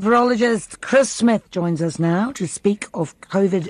Virologist 0.00 0.80
Chris 0.80 1.10
Smith 1.10 1.50
joins 1.50 1.82
us 1.82 1.98
now 1.98 2.30
to 2.30 2.46
speak 2.46 2.86
of 2.94 3.20
COVID 3.20 3.68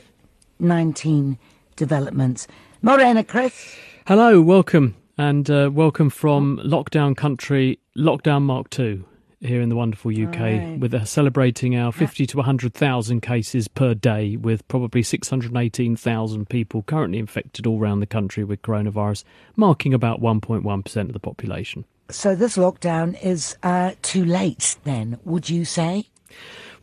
19 0.58 1.38
developments. 1.74 2.46
Morena, 2.82 3.24
Chris. 3.24 3.74
Hello, 4.06 4.42
welcome, 4.42 4.94
and 5.16 5.50
uh, 5.50 5.70
welcome 5.72 6.10
from 6.10 6.58
lockdown 6.62 7.16
country, 7.16 7.78
lockdown 7.96 8.42
Mark 8.42 8.68
2 8.68 9.06
here 9.40 9.62
in 9.62 9.70
the 9.70 9.76
wonderful 9.76 10.10
UK, 10.10 10.38
right. 10.38 10.76
with 10.78 10.92
uh, 10.92 11.06
celebrating 11.06 11.76
our 11.76 11.92
50 11.92 12.26
to 12.26 12.36
100,000 12.36 13.22
cases 13.22 13.66
per 13.66 13.94
day, 13.94 14.36
with 14.36 14.68
probably 14.68 15.02
618,000 15.02 16.46
people 16.50 16.82
currently 16.82 17.18
infected 17.18 17.66
all 17.66 17.80
around 17.80 18.00
the 18.00 18.06
country 18.06 18.44
with 18.44 18.60
coronavirus, 18.60 19.24
marking 19.56 19.94
about 19.94 20.20
1.1% 20.20 20.96
of 21.00 21.12
the 21.14 21.20
population. 21.20 21.86
So 22.10 22.34
this 22.34 22.58
lockdown 22.58 23.18
is 23.22 23.56
uh, 23.62 23.92
too 24.02 24.26
late, 24.26 24.76
then, 24.84 25.18
would 25.24 25.48
you 25.48 25.64
say? 25.64 26.04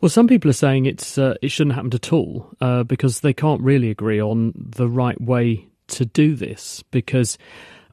Well, 0.00 0.10
some 0.10 0.28
people 0.28 0.50
are 0.50 0.54
saying 0.54 0.86
it's 0.86 1.16
uh, 1.16 1.34
it 1.40 1.48
shouldn't 1.48 1.74
happen 1.74 1.94
at 1.94 2.12
all 2.12 2.50
uh, 2.60 2.82
because 2.82 3.20
they 3.20 3.32
can't 3.32 3.62
really 3.62 3.90
agree 3.90 4.20
on 4.20 4.52
the 4.54 4.88
right 4.88 5.20
way 5.20 5.68
to 5.88 6.04
do 6.04 6.34
this. 6.34 6.82
Because, 6.90 7.38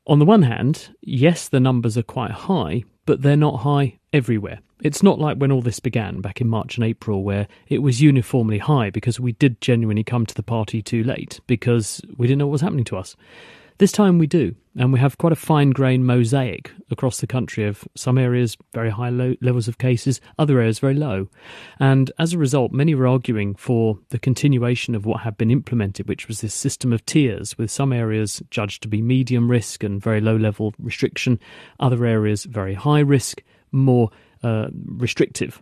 on 0.06 0.20
the 0.20 0.26
one 0.26 0.42
hand, 0.42 0.90
yes, 1.02 1.48
the 1.48 1.60
numbers 1.60 1.98
are 1.98 2.04
quite 2.04 2.32
high, 2.32 2.84
but 3.06 3.22
they're 3.22 3.38
not 3.38 3.60
high 3.60 4.00
everywhere. 4.12 4.60
It's 4.82 5.02
not 5.02 5.18
like 5.18 5.38
when 5.38 5.52
all 5.52 5.62
this 5.62 5.80
began 5.80 6.20
back 6.20 6.42
in 6.42 6.50
March 6.50 6.76
and 6.76 6.86
April, 6.86 7.24
where 7.24 7.48
it 7.70 7.82
was 7.82 8.02
uniformly 8.02 8.58
high 8.58 8.90
because 8.90 9.18
we 9.18 9.32
did 9.32 9.62
genuinely 9.62 10.04
come 10.04 10.26
to 10.26 10.36
the 10.36 10.44
party 10.44 10.82
too 10.82 11.04
late 11.06 11.40
because 11.48 12.02
we 12.18 12.28
didn't 12.28 12.40
know 12.40 12.48
what 12.48 12.54
was 12.54 12.62
happening 12.62 12.84
to 12.86 12.98
us. 12.98 13.16
This 13.84 13.92
time 13.92 14.18
we 14.18 14.28
do, 14.28 14.56
and 14.78 14.94
we 14.94 15.00
have 15.00 15.18
quite 15.18 15.34
a 15.34 15.36
fine 15.36 15.72
grained 15.72 16.08
mosaic 16.08 16.72
across 16.90 17.20
the 17.20 17.28
country 17.28 17.66
of 17.66 17.86
some 17.96 18.18
areas 18.18 18.56
very 18.74 18.90
high 18.90 19.10
levels 19.10 19.68
of 19.68 19.78
cases, 19.78 20.22
other 20.40 20.60
areas 20.60 20.80
very 20.80 20.94
low. 20.94 21.28
And 21.82 22.10
as 22.18 22.32
a 22.32 22.38
result, 22.38 22.72
many 22.72 22.96
were 22.96 23.06
arguing 23.06 23.56
for 23.56 24.00
the 24.08 24.20
continuation 24.20 24.96
of 24.96 25.06
what 25.06 25.24
had 25.24 25.36
been 25.36 25.52
implemented, 25.52 26.08
which 26.08 26.30
was 26.30 26.40
this 26.40 26.54
system 26.54 26.94
of 26.94 27.06
tiers, 27.06 27.58
with 27.58 27.70
some 27.70 27.92
areas 27.92 28.42
judged 28.50 28.84
to 28.84 28.88
be 28.88 29.02
medium 29.02 29.52
risk 29.52 29.84
and 29.84 30.02
very 30.02 30.22
low 30.22 30.38
level 30.38 30.74
restriction, 30.80 31.38
other 31.82 32.06
areas 32.06 32.46
very 32.46 32.76
high 32.76 33.02
risk, 33.02 33.44
more 33.74 34.10
uh, 34.44 34.70
restrictive 34.86 35.62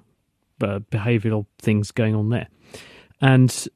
uh, 0.61 0.77
behavioural 0.91 1.47
things 1.57 1.89
going 1.89 2.13
on 2.13 2.29
there. 2.29 2.49
And 3.19 3.67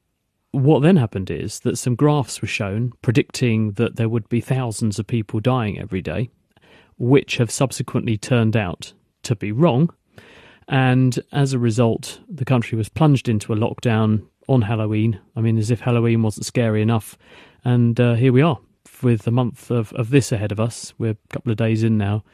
what 0.56 0.82
then 0.82 0.96
happened 0.96 1.30
is 1.30 1.60
that 1.60 1.76
some 1.76 1.94
graphs 1.94 2.40
were 2.40 2.48
shown 2.48 2.92
predicting 3.02 3.72
that 3.72 3.96
there 3.96 4.08
would 4.08 4.28
be 4.28 4.40
thousands 4.40 4.98
of 4.98 5.06
people 5.06 5.40
dying 5.40 5.78
every 5.78 6.00
day, 6.00 6.30
which 6.98 7.36
have 7.36 7.50
subsequently 7.50 8.16
turned 8.16 8.56
out 8.56 8.92
to 9.22 9.36
be 9.36 9.52
wrong. 9.52 9.90
And 10.68 11.18
as 11.30 11.52
a 11.52 11.58
result, 11.58 12.20
the 12.28 12.44
country 12.44 12.76
was 12.76 12.88
plunged 12.88 13.28
into 13.28 13.52
a 13.52 13.56
lockdown 13.56 14.26
on 14.48 14.62
Halloween. 14.62 15.20
I 15.36 15.40
mean, 15.40 15.58
as 15.58 15.70
if 15.70 15.80
Halloween 15.80 16.22
wasn't 16.22 16.46
scary 16.46 16.80
enough. 16.82 17.18
And 17.64 18.00
uh, 18.00 18.14
here 18.14 18.32
we 18.32 18.42
are 18.42 18.58
with 19.02 19.26
a 19.26 19.30
month 19.30 19.70
of, 19.70 19.92
of 19.92 20.10
this 20.10 20.32
ahead 20.32 20.52
of 20.52 20.60
us. 20.60 20.94
We're 20.96 21.12
a 21.12 21.28
couple 21.28 21.52
of 21.52 21.58
days 21.58 21.82
in 21.82 21.98
now. 21.98 22.24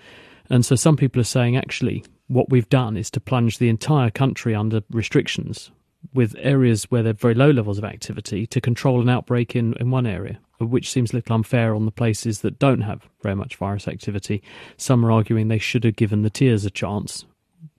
And 0.49 0.65
so 0.65 0.77
some 0.77 0.97
people 0.97 1.21
are 1.21 1.25
saying 1.25 1.57
actually, 1.57 2.05
what 2.29 2.51
we've 2.51 2.69
done 2.69 2.97
is 2.97 3.11
to 3.11 3.21
plunge 3.21 3.59
the 3.59 3.69
entire 3.69 4.11
country 4.11 4.55
under 4.55 4.83
restrictions 4.91 5.71
with 6.15 6.35
areas 6.39 6.85
where 6.85 7.03
there 7.03 7.11
are 7.11 7.15
very 7.15 7.35
low 7.35 7.51
levels 7.51 7.79
of 7.79 7.85
activity 7.85 8.47
to 8.47 8.61
control 8.61 9.01
an 9.01 9.09
outbreak 9.09 9.57
in, 9.57 9.75
in 9.75 9.91
one 9.91 10.07
area, 10.07 10.39
which 10.59 10.91
seems 10.91 11.13
a 11.13 11.17
little 11.17 11.35
unfair 11.35 11.75
on 11.75 11.85
the 11.85 11.93
places 11.93 12.41
that 12.41 12.59
don't 12.59 12.83
have 12.83 13.09
very 13.23 13.35
much 13.35 13.57
virus 13.57 13.89
activity. 13.89 14.43
Some 14.77 15.05
are 15.05 15.13
arguing 15.13 15.49
they 15.49 15.59
should 15.59 15.85
have 15.85 15.97
given 15.97 16.23
the 16.23 16.31
tiers 16.31 16.65
a 16.65 16.71
chance 16.71 17.25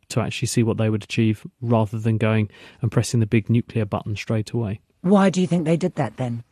to 0.10 0.22
actually 0.22 0.48
see 0.48 0.64
what 0.64 0.78
they 0.78 0.90
would 0.90 1.04
achieve 1.04 1.46
rather 1.62 2.00
than 2.00 2.18
going 2.18 2.50
and 2.82 2.92
pressing 2.92 3.20
the 3.20 3.26
big 3.26 3.50
nuclear 3.50 3.86
button 3.86 4.16
straight 4.16 4.52
away. 4.52 4.80
Why 5.02 5.30
do 5.30 5.42
you 5.42 5.48
think 5.48 5.66
they 5.66 5.78
did 5.78 5.96
that 5.96 6.18
then? 6.18 6.44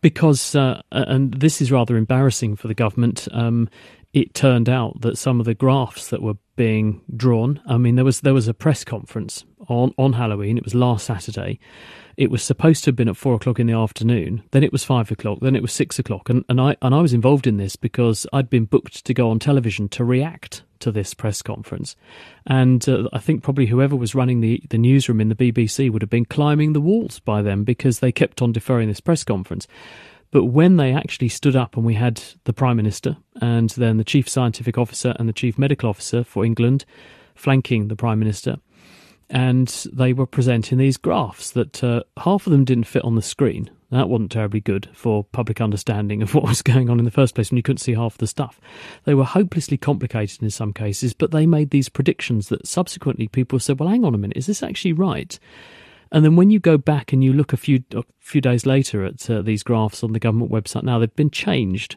Because, 0.00 0.54
uh, 0.54 0.82
and 0.90 1.34
this 1.34 1.60
is 1.60 1.72
rather 1.72 1.96
embarrassing 1.96 2.56
for 2.56 2.68
the 2.68 2.74
government, 2.74 3.28
um, 3.32 3.68
it 4.14 4.32
turned 4.32 4.68
out 4.68 5.00
that 5.00 5.18
some 5.18 5.40
of 5.40 5.44
the 5.44 5.54
graphs 5.54 6.08
that 6.08 6.22
were 6.22 6.36
being 6.54 7.02
drawn, 7.16 7.60
I 7.66 7.76
mean, 7.78 7.96
there 7.96 8.04
was 8.04 8.20
there 8.20 8.32
was 8.32 8.46
a 8.46 8.54
press 8.54 8.84
conference 8.84 9.44
on, 9.68 9.92
on 9.98 10.12
Halloween. 10.12 10.56
It 10.56 10.64
was 10.64 10.74
last 10.74 11.06
Saturday. 11.06 11.58
It 12.16 12.30
was 12.30 12.40
supposed 12.44 12.84
to 12.84 12.88
have 12.88 12.96
been 12.96 13.08
at 13.08 13.16
four 13.16 13.34
o'clock 13.34 13.58
in 13.58 13.66
the 13.66 13.72
afternoon. 13.72 14.44
Then 14.52 14.62
it 14.62 14.70
was 14.70 14.84
five 14.84 15.10
o'clock. 15.10 15.40
Then 15.42 15.56
it 15.56 15.62
was 15.62 15.72
six 15.72 15.98
o'clock. 15.98 16.30
And, 16.30 16.44
and 16.48 16.60
I 16.60 16.76
and 16.80 16.94
I 16.94 17.00
was 17.00 17.12
involved 17.12 17.48
in 17.48 17.56
this 17.56 17.74
because 17.74 18.24
I'd 18.32 18.48
been 18.48 18.66
booked 18.66 19.04
to 19.04 19.12
go 19.12 19.30
on 19.30 19.40
television 19.40 19.88
to 19.90 20.04
react 20.04 20.62
to 20.78 20.92
this 20.92 21.12
press 21.12 21.42
conference. 21.42 21.96
And 22.46 22.88
uh, 22.88 23.08
I 23.12 23.18
think 23.18 23.42
probably 23.42 23.66
whoever 23.66 23.96
was 23.96 24.14
running 24.14 24.40
the, 24.42 24.62
the 24.70 24.78
newsroom 24.78 25.20
in 25.20 25.28
the 25.28 25.34
BBC 25.34 25.90
would 25.90 26.02
have 26.02 26.10
been 26.10 26.26
climbing 26.26 26.72
the 26.72 26.80
walls 26.80 27.18
by 27.18 27.42
then 27.42 27.64
because 27.64 27.98
they 27.98 28.12
kept 28.12 28.42
on 28.42 28.52
deferring 28.52 28.86
this 28.86 29.00
press 29.00 29.24
conference. 29.24 29.66
But 30.34 30.46
when 30.46 30.78
they 30.78 30.92
actually 30.92 31.28
stood 31.28 31.54
up 31.54 31.76
and 31.76 31.86
we 31.86 31.94
had 31.94 32.20
the 32.42 32.52
Prime 32.52 32.76
Minister 32.76 33.18
and 33.40 33.70
then 33.70 33.98
the 33.98 34.04
Chief 34.04 34.28
Scientific 34.28 34.76
Officer 34.76 35.14
and 35.16 35.28
the 35.28 35.32
Chief 35.32 35.56
Medical 35.56 35.88
Officer 35.88 36.24
for 36.24 36.44
England 36.44 36.84
flanking 37.36 37.86
the 37.86 37.94
Prime 37.94 38.18
Minister, 38.18 38.56
and 39.30 39.68
they 39.92 40.12
were 40.12 40.26
presenting 40.26 40.76
these 40.76 40.96
graphs 40.96 41.52
that 41.52 41.84
uh, 41.84 42.02
half 42.16 42.48
of 42.48 42.50
them 42.50 42.64
didn't 42.64 42.88
fit 42.88 43.04
on 43.04 43.14
the 43.14 43.22
screen. 43.22 43.70
That 43.92 44.08
wasn't 44.08 44.32
terribly 44.32 44.58
good 44.58 44.88
for 44.92 45.22
public 45.22 45.60
understanding 45.60 46.20
of 46.20 46.34
what 46.34 46.42
was 46.42 46.62
going 46.62 46.90
on 46.90 46.98
in 46.98 47.04
the 47.04 47.12
first 47.12 47.36
place 47.36 47.52
when 47.52 47.56
you 47.58 47.62
couldn't 47.62 47.78
see 47.78 47.94
half 47.94 48.18
the 48.18 48.26
stuff. 48.26 48.60
They 49.04 49.14
were 49.14 49.22
hopelessly 49.22 49.76
complicated 49.76 50.42
in 50.42 50.50
some 50.50 50.72
cases, 50.72 51.14
but 51.14 51.30
they 51.30 51.46
made 51.46 51.70
these 51.70 51.88
predictions 51.88 52.48
that 52.48 52.66
subsequently 52.66 53.28
people 53.28 53.60
said, 53.60 53.78
well, 53.78 53.88
hang 53.88 54.04
on 54.04 54.16
a 54.16 54.18
minute, 54.18 54.36
is 54.36 54.46
this 54.46 54.64
actually 54.64 54.94
right? 54.94 55.38
And 56.14 56.24
then 56.24 56.36
when 56.36 56.48
you 56.48 56.60
go 56.60 56.78
back 56.78 57.12
and 57.12 57.24
you 57.24 57.32
look 57.32 57.52
a 57.52 57.56
few 57.56 57.82
a 57.92 58.04
few 58.20 58.40
days 58.40 58.64
later 58.64 59.04
at 59.04 59.28
uh, 59.28 59.42
these 59.42 59.64
graphs 59.64 60.04
on 60.04 60.12
the 60.12 60.20
government 60.20 60.52
website 60.52 60.84
now, 60.84 61.00
they've 61.00 61.16
been 61.16 61.28
changed 61.28 61.96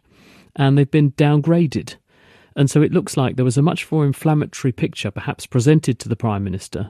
and 0.56 0.76
they've 0.76 0.90
been 0.90 1.12
downgraded. 1.12 1.98
And 2.56 2.68
so 2.68 2.82
it 2.82 2.92
looks 2.92 3.16
like 3.16 3.36
there 3.36 3.46
was 3.46 3.60
a 3.60 3.62
much 3.62 3.92
more 3.92 4.04
inflammatory 4.04 4.72
picture 4.72 5.12
perhaps 5.12 5.46
presented 5.46 6.00
to 6.00 6.10
the 6.10 6.16
Prime 6.16 6.44
Minister, 6.44 6.90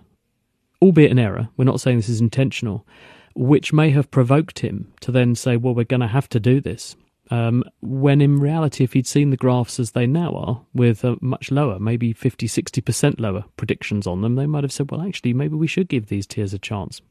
albeit 0.81 1.11
an 1.11 1.19
error. 1.19 1.49
We're 1.57 1.65
not 1.65 1.81
saying 1.81 1.97
this 1.97 2.07
is 2.07 2.21
intentional, 2.21 2.87
which 3.35 3.73
may 3.73 3.89
have 3.89 4.09
provoked 4.09 4.59
him 4.59 4.93
to 5.01 5.11
then 5.11 5.35
say, 5.35 5.57
well, 5.57 5.75
we're 5.75 5.83
going 5.83 5.99
to 5.99 6.07
have 6.07 6.29
to 6.29 6.39
do 6.39 6.61
this. 6.61 6.95
Um, 7.29 7.65
when 7.81 8.21
in 8.21 8.39
reality, 8.39 8.85
if 8.85 8.93
he'd 8.93 9.05
seen 9.05 9.31
the 9.31 9.35
graphs 9.35 9.81
as 9.81 9.91
they 9.91 10.07
now 10.07 10.33
are, 10.33 10.61
with 10.73 11.03
much 11.21 11.51
lower, 11.51 11.77
maybe 11.77 12.13
50, 12.13 12.47
60% 12.47 13.19
lower 13.19 13.43
predictions 13.57 14.07
on 14.07 14.21
them, 14.21 14.35
they 14.35 14.45
might 14.45 14.63
have 14.63 14.71
said, 14.71 14.89
well, 14.89 15.01
actually, 15.01 15.33
maybe 15.33 15.57
we 15.57 15.67
should 15.67 15.89
give 15.89 16.07
these 16.07 16.25
tiers 16.25 16.53
a 16.53 16.59
chance. 16.59 17.01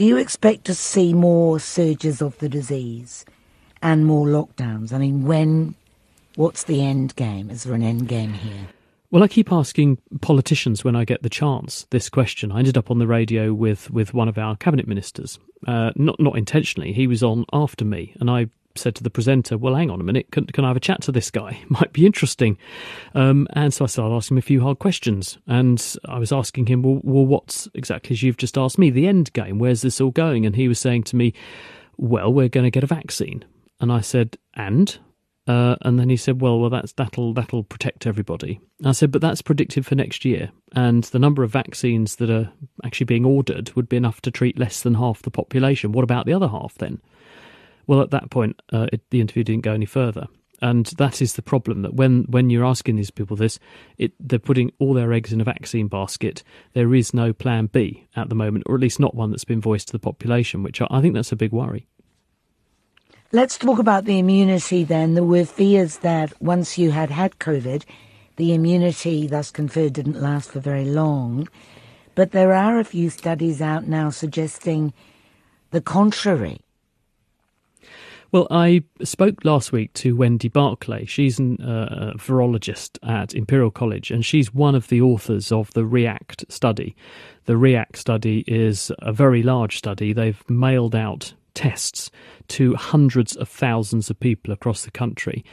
Do 0.00 0.06
you 0.06 0.16
expect 0.16 0.64
to 0.64 0.74
see 0.74 1.12
more 1.12 1.60
surges 1.60 2.22
of 2.22 2.38
the 2.38 2.48
disease 2.48 3.26
and 3.82 4.06
more 4.06 4.26
lockdowns? 4.26 4.94
I 4.94 4.98
mean, 4.98 5.26
when, 5.26 5.74
what's 6.36 6.62
the 6.62 6.82
end 6.82 7.14
game? 7.16 7.50
Is 7.50 7.64
there 7.64 7.74
an 7.74 7.82
end 7.82 8.08
game 8.08 8.32
here? 8.32 8.68
Well, 9.10 9.22
I 9.22 9.28
keep 9.28 9.52
asking 9.52 9.98
politicians 10.22 10.82
when 10.82 10.96
I 10.96 11.04
get 11.04 11.22
the 11.22 11.28
chance 11.28 11.86
this 11.90 12.08
question. 12.08 12.50
I 12.50 12.60
ended 12.60 12.78
up 12.78 12.90
on 12.90 12.98
the 12.98 13.06
radio 13.06 13.52
with, 13.52 13.90
with 13.90 14.14
one 14.14 14.26
of 14.26 14.38
our 14.38 14.56
cabinet 14.56 14.88
ministers, 14.88 15.38
uh, 15.66 15.90
not 15.96 16.18
not 16.18 16.38
intentionally. 16.38 16.94
He 16.94 17.06
was 17.06 17.22
on 17.22 17.44
after 17.52 17.84
me, 17.84 18.16
and 18.20 18.30
I 18.30 18.46
said 18.76 18.94
to 18.96 19.02
the 19.02 19.10
presenter, 19.10 19.58
"Well, 19.58 19.74
hang 19.74 19.90
on 19.90 20.00
a 20.00 20.04
minute, 20.04 20.30
can, 20.30 20.46
can 20.46 20.64
I 20.64 20.68
have 20.68 20.76
a 20.76 20.80
chat 20.80 21.02
to 21.02 21.12
this 21.12 21.30
guy? 21.30 21.58
Might 21.68 21.92
be 21.92 22.06
interesting." 22.06 22.58
Um, 23.14 23.46
and 23.52 23.72
so 23.72 23.84
I 23.84 23.88
started 23.88 24.14
asking 24.14 24.36
him 24.36 24.38
a 24.38 24.42
few 24.42 24.60
hard 24.60 24.78
questions, 24.78 25.38
and 25.46 25.96
I 26.06 26.18
was 26.18 26.32
asking 26.32 26.66
him, 26.66 26.82
"Well, 26.82 27.00
well, 27.02 27.26
what's 27.26 27.68
exactly 27.74 28.14
as 28.14 28.22
you've 28.22 28.36
just 28.36 28.58
asked 28.58 28.78
me? 28.78 28.90
The 28.90 29.06
end 29.06 29.32
game? 29.32 29.58
Where's 29.58 29.82
this 29.82 30.00
all 30.00 30.10
going?" 30.10 30.46
And 30.46 30.56
he 30.56 30.68
was 30.68 30.78
saying 30.78 31.04
to 31.04 31.16
me, 31.16 31.34
"Well, 31.96 32.32
we're 32.32 32.48
going 32.48 32.64
to 32.64 32.70
get 32.70 32.84
a 32.84 32.88
vaccine." 32.88 33.44
And 33.80 33.92
I 33.92 34.00
said, 34.00 34.36
"And?" 34.54 34.98
Uh, 35.46 35.74
and 35.80 35.98
then 35.98 36.10
he 36.10 36.16
said, 36.16 36.40
"Well, 36.40 36.60
well, 36.60 36.70
that's 36.70 36.92
that'll 36.92 37.34
that'll 37.34 37.64
protect 37.64 38.06
everybody." 38.06 38.60
I 38.84 38.92
said, 38.92 39.10
"But 39.10 39.20
that's 39.22 39.42
predicted 39.42 39.84
for 39.84 39.94
next 39.94 40.24
year, 40.24 40.50
and 40.76 41.02
the 41.04 41.18
number 41.18 41.42
of 41.42 41.50
vaccines 41.50 42.16
that 42.16 42.30
are 42.30 42.52
actually 42.84 43.06
being 43.06 43.24
ordered 43.24 43.72
would 43.74 43.88
be 43.88 43.96
enough 43.96 44.20
to 44.22 44.30
treat 44.30 44.58
less 44.58 44.82
than 44.82 44.94
half 44.94 45.22
the 45.22 45.30
population. 45.30 45.92
What 45.92 46.04
about 46.04 46.26
the 46.26 46.34
other 46.34 46.48
half 46.48 46.74
then?" 46.74 47.00
Well, 47.90 48.02
at 48.02 48.12
that 48.12 48.30
point, 48.30 48.62
uh, 48.72 48.86
it, 48.92 49.00
the 49.10 49.20
interview 49.20 49.42
didn't 49.42 49.64
go 49.64 49.72
any 49.72 49.84
further. 49.84 50.28
And 50.62 50.86
that 50.98 51.20
is 51.20 51.34
the 51.34 51.42
problem 51.42 51.82
that 51.82 51.94
when, 51.94 52.22
when 52.28 52.48
you're 52.48 52.64
asking 52.64 52.94
these 52.94 53.10
people 53.10 53.36
this, 53.36 53.58
it, 53.98 54.12
they're 54.20 54.38
putting 54.38 54.70
all 54.78 54.94
their 54.94 55.12
eggs 55.12 55.32
in 55.32 55.40
a 55.40 55.44
vaccine 55.44 55.88
basket. 55.88 56.44
There 56.72 56.94
is 56.94 57.12
no 57.12 57.32
plan 57.32 57.66
B 57.66 58.06
at 58.14 58.28
the 58.28 58.36
moment, 58.36 58.62
or 58.66 58.76
at 58.76 58.80
least 58.80 59.00
not 59.00 59.16
one 59.16 59.32
that's 59.32 59.44
been 59.44 59.60
voiced 59.60 59.88
to 59.88 59.92
the 59.92 59.98
population, 59.98 60.62
which 60.62 60.80
I, 60.80 60.86
I 60.88 61.00
think 61.00 61.14
that's 61.14 61.32
a 61.32 61.36
big 61.36 61.50
worry. 61.50 61.88
Let's 63.32 63.58
talk 63.58 63.80
about 63.80 64.04
the 64.04 64.20
immunity 64.20 64.84
then. 64.84 65.14
There 65.14 65.24
were 65.24 65.44
fears 65.44 65.96
that 65.98 66.40
once 66.40 66.78
you 66.78 66.92
had 66.92 67.10
had 67.10 67.40
COVID, 67.40 67.84
the 68.36 68.54
immunity 68.54 69.26
thus 69.26 69.50
conferred 69.50 69.94
didn't 69.94 70.22
last 70.22 70.52
for 70.52 70.60
very 70.60 70.84
long. 70.84 71.48
But 72.14 72.30
there 72.30 72.52
are 72.52 72.78
a 72.78 72.84
few 72.84 73.10
studies 73.10 73.60
out 73.60 73.88
now 73.88 74.10
suggesting 74.10 74.94
the 75.72 75.80
contrary. 75.80 76.60
Well, 78.32 78.46
I 78.48 78.84
spoke 79.02 79.44
last 79.44 79.72
week 79.72 79.92
to 79.94 80.14
Wendy 80.14 80.48
Barclay. 80.48 81.04
She's 81.06 81.40
uh, 81.40 81.42
a 81.42 82.14
virologist 82.16 82.96
at 83.02 83.34
Imperial 83.34 83.72
College, 83.72 84.12
and 84.12 84.24
she's 84.24 84.54
one 84.54 84.76
of 84.76 84.86
the 84.86 85.02
authors 85.02 85.50
of 85.50 85.72
the 85.72 85.84
REACT 85.84 86.44
study. 86.48 86.94
The 87.46 87.56
REACT 87.56 87.96
study 87.96 88.44
is 88.46 88.92
a 89.00 89.12
very 89.12 89.42
large 89.42 89.78
study. 89.78 90.12
They've 90.12 90.40
mailed 90.48 90.94
out 90.94 91.34
tests 91.54 92.12
to 92.46 92.76
hundreds 92.76 93.34
of 93.34 93.48
thousands 93.48 94.10
of 94.10 94.20
people 94.20 94.52
across 94.52 94.84
the 94.84 94.92
country. 94.92 95.44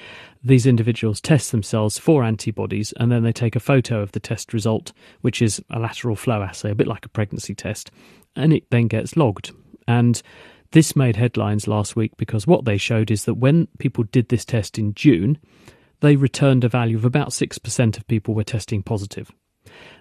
These 0.44 0.68
individuals 0.68 1.20
test 1.20 1.52
themselves 1.52 1.98
for 1.98 2.24
antibodies 2.24 2.94
and 2.98 3.12
then 3.12 3.24
they 3.24 3.34
take 3.34 3.56
a 3.56 3.60
photo 3.60 4.02
of 4.02 4.12
the 4.12 4.20
test 4.20 4.54
result, 4.54 4.94
which 5.22 5.42
is 5.42 5.60
a 5.72 5.80
lateral 5.80 6.16
flow 6.16 6.44
assay, 6.44 6.70
a 6.70 6.76
bit 6.76 6.88
like 6.88 7.06
a 7.06 7.10
pregnancy 7.10 7.56
test, 7.56 7.90
and 8.36 8.54
it 8.54 8.70
then 8.70 8.88
gets 8.88 9.18
logged. 9.18 9.52
And 9.88 10.22
this 10.72 10.96
made 10.96 11.16
headlines 11.16 11.68
last 11.68 11.96
week 11.96 12.18
because 12.18 12.48
what 12.48 12.66
they 12.66 12.78
showed 12.78 13.12
is 13.12 13.26
that 13.26 13.36
when 13.36 13.68
people 13.80 14.04
did 14.06 14.30
this 14.30 14.46
test 14.46 14.78
in 14.78 14.94
June, 14.94 15.38
they 16.02 16.16
returned 16.16 16.64
a 16.64 16.70
value 16.70 16.98
of 16.98 17.06
about 17.06 17.30
6% 17.30 17.98
of 17.98 18.08
people 18.08 18.34
were 18.34 18.44
testing 18.44 18.84
positive. 18.84 19.32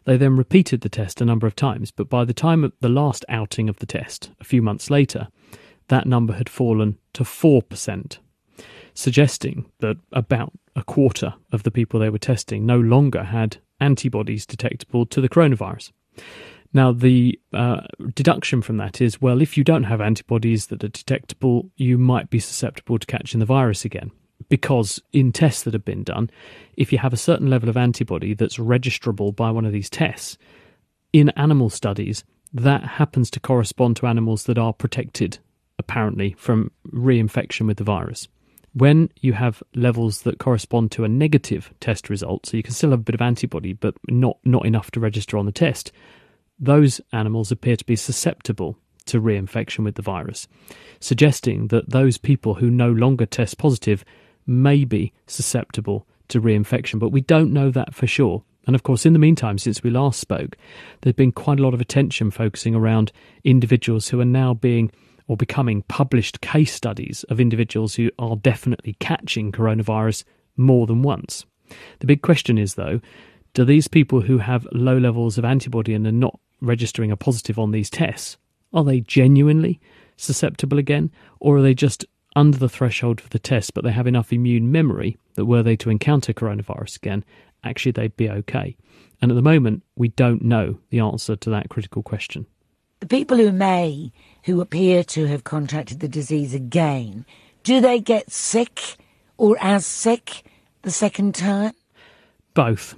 They 0.05 0.17
then 0.17 0.37
repeated 0.37 0.81
the 0.81 0.89
test 0.89 1.21
a 1.21 1.25
number 1.25 1.47
of 1.47 1.57
times, 1.57 1.91
but 1.91 2.09
by 2.09 2.25
the 2.25 2.35
time 2.35 2.65
of 2.65 2.73
the 2.81 2.89
last 2.89 3.25
outing 3.29 3.69
of 3.69 3.79
the 3.79 3.87
test, 3.87 4.31
a 4.41 4.45
few 4.45 4.63
months 4.63 4.91
later, 4.91 5.29
that 5.89 6.07
number 6.07 6.35
had 6.35 6.49
fallen 6.49 6.99
to 7.15 7.25
4%, 7.25 8.19
suggesting 8.95 9.67
that 9.81 9.97
about 10.13 10.53
a 10.75 10.83
quarter 10.83 11.35
of 11.53 11.63
the 11.63 11.71
people 11.71 11.99
they 11.99 12.11
were 12.11 12.19
testing 12.19 12.67
no 12.67 12.79
longer 12.79 13.25
had 13.25 13.59
antibodies 13.81 14.47
detectable 14.47 15.07
to 15.07 15.21
the 15.21 15.29
coronavirus. 15.29 15.93
Now, 16.73 16.93
the 16.93 17.39
uh, 17.53 17.83
deduction 18.15 18.63
from 18.63 18.77
that 18.79 19.01
is 19.01 19.21
well, 19.21 19.41
if 19.41 19.57
you 19.57 19.65
don't 19.65 19.85
have 19.85 20.01
antibodies 20.01 20.67
that 20.67 20.85
are 20.85 20.89
detectable, 20.89 21.71
you 21.77 21.99
might 21.99 22.31
be 22.31 22.39
susceptible 22.39 22.99
to 22.99 23.07
catching 23.07 23.41
the 23.41 23.47
virus 23.47 23.85
again. 23.85 24.11
Because 24.49 25.01
in 25.13 25.33
tests 25.33 25.63
that 25.63 25.73
have 25.73 25.85
been 25.85 26.05
done, 26.05 26.31
if 26.77 26.93
you 26.93 26.99
have 26.99 27.13
a 27.13 27.17
certain 27.17 27.49
level 27.49 27.69
of 27.69 27.77
antibody 27.77 28.35
that's 28.35 28.59
registrable 28.59 29.35
by 29.35 29.51
one 29.51 29.65
of 29.65 29.73
these 29.73 29.91
tests, 29.91 30.37
in 31.13 31.31
animal 31.31 31.71
studies, 31.71 32.25
that 32.53 32.85
happens 32.85 33.31
to 33.31 33.41
correspond 33.41 33.97
to 33.97 34.07
animals 34.07 34.45
that 34.45 34.59
are 34.59 34.73
protected, 34.73 35.39
apparently, 35.79 36.35
from 36.39 36.71
reinfection 36.93 37.67
with 37.67 37.79
the 37.79 37.85
virus. 37.85 38.29
When 38.75 39.09
you 39.21 39.33
have 39.33 39.63
levels 39.75 40.23
that 40.23 40.39
correspond 40.39 40.93
to 40.93 41.05
a 41.05 41.09
negative 41.09 41.73
test 41.81 42.11
result, 42.11 42.47
so 42.47 42.57
you 42.57 42.63
can 42.63 42.75
still 42.75 42.91
have 42.91 43.01
a 43.01 43.03
bit 43.03 43.15
of 43.15 43.23
antibody, 43.23 43.73
but 43.73 43.95
not, 44.09 44.37
not 44.45 44.67
enough 44.67 44.91
to 44.93 45.01
register 45.01 45.39
on 45.39 45.47
the 45.47 45.53
test, 45.53 45.93
those 46.59 47.01
animals 47.13 47.53
appear 47.53 47.77
to 47.77 47.85
be 47.85 47.97
susceptible 47.97 48.79
to 49.07 49.21
reinfection 49.21 49.85
with 49.85 49.95
the 49.95 50.03
virus, 50.03 50.49
suggesting 51.01 51.69
that 51.69 51.91
those 51.91 52.19
people 52.19 52.55
who 52.55 52.71
no 52.71 52.91
longer 52.91 53.27
test 53.27 53.59
positive 53.59 54.05
may 54.47 54.85
be 54.85 55.13
susceptible 55.27 56.07
to 56.29 56.41
reinfection, 56.41 56.99
but 56.99 57.11
we 57.11 57.21
don't 57.21 57.53
know 57.53 57.71
that 57.71 57.95
for 57.95 58.07
sure. 58.07 58.43
And 58.67 58.75
of 58.75 58.83
course, 58.83 59.07
in 59.07 59.13
the 59.13 59.19
meantime, 59.21 59.59
since 59.59 59.83
we 59.83 59.91
last 59.91 60.19
spoke, 60.19 60.57
there's 61.01 61.15
been 61.15 61.33
quite 61.33 61.61
a 61.61 61.63
lot 61.63 61.75
of 61.75 61.81
attention 61.81 62.33
focusing 62.33 62.75
around 62.75 63.13
individuals 63.45 64.09
who 64.09 64.21
are 64.21 64.25
now 64.25 64.55
being 64.55 64.91
or 65.29 65.37
becoming 65.37 65.83
published 65.83 66.41
case 66.41 66.73
studies 66.73 67.25
of 67.25 67.41
individuals 67.41 67.95
who 67.95 68.11
are 68.19 68.37
definitely 68.37 68.97
catching 68.99 69.53
coronavirus 69.53 70.25
more 70.57 70.87
than 70.87 71.03
once. 71.03 71.45
The 72.01 72.07
big 72.07 72.23
question 72.23 72.59
is, 72.59 72.75
though, 72.75 73.01
do 73.55 73.65
these 73.65 73.89
people 73.89 74.21
who 74.21 74.39
have 74.39 74.67
low 74.73 74.99
levels 74.99 75.39
of 75.39 75.45
antibody 75.45 75.95
and 75.95 76.07
are 76.07 76.13
not 76.13 76.39
registering 76.61 77.11
a 77.11 77.17
positive 77.17 77.59
on 77.59 77.71
these 77.71 77.91
tests, 77.91 78.37
are 78.73 78.85
they 78.85 79.01
genuinely 79.01 79.81
susceptible 80.17 80.79
again, 80.79 81.11
or 81.41 81.59
are 81.59 81.63
they 81.63 81.75
just 81.75 82.05
under 82.35 82.59
the 82.59 82.69
threshold 82.69 83.21
for 83.21 83.29
the 83.31 83.39
test, 83.39 83.75
but 83.75 83.85
they 83.85 83.93
have 83.93 84.07
enough 84.07 84.33
immune 84.33 84.71
memory 84.71 85.17
that 85.35 85.47
were 85.47 85.63
they 85.63 85.77
to 85.77 85.91
encounter 85.91 86.33
coronavirus 86.33 86.97
again, 86.97 87.25
actually 87.65 87.93
they'd 87.93 88.17
be 88.17 88.29
okay? 88.29 88.77
And 89.23 89.31
at 89.31 89.35
the 89.35 89.43
moment, 89.43 89.83
we 89.97 90.09
don't 90.09 90.43
know 90.43 90.79
the 90.91 91.01
answer 91.01 91.37
to 91.37 91.51
that 91.51 91.71
critical 91.71 92.03
question. 92.03 92.47
The 93.01 93.07
people 93.07 93.37
who 93.37 93.53
may, 93.53 94.13
who 94.45 94.61
appear 94.61 95.05
to 95.05 95.27
have 95.27 95.45
contracted 95.45 96.01
the 96.01 96.09
disease 96.09 96.55
again, 96.55 97.25
do 97.63 97.81
they 97.81 98.01
get 98.01 98.31
sick 98.31 98.97
or 99.37 99.57
as 99.61 99.85
sick 99.87 100.45
the 100.83 100.91
second 100.91 101.35
time? 101.35 101.73
Both. 102.55 102.95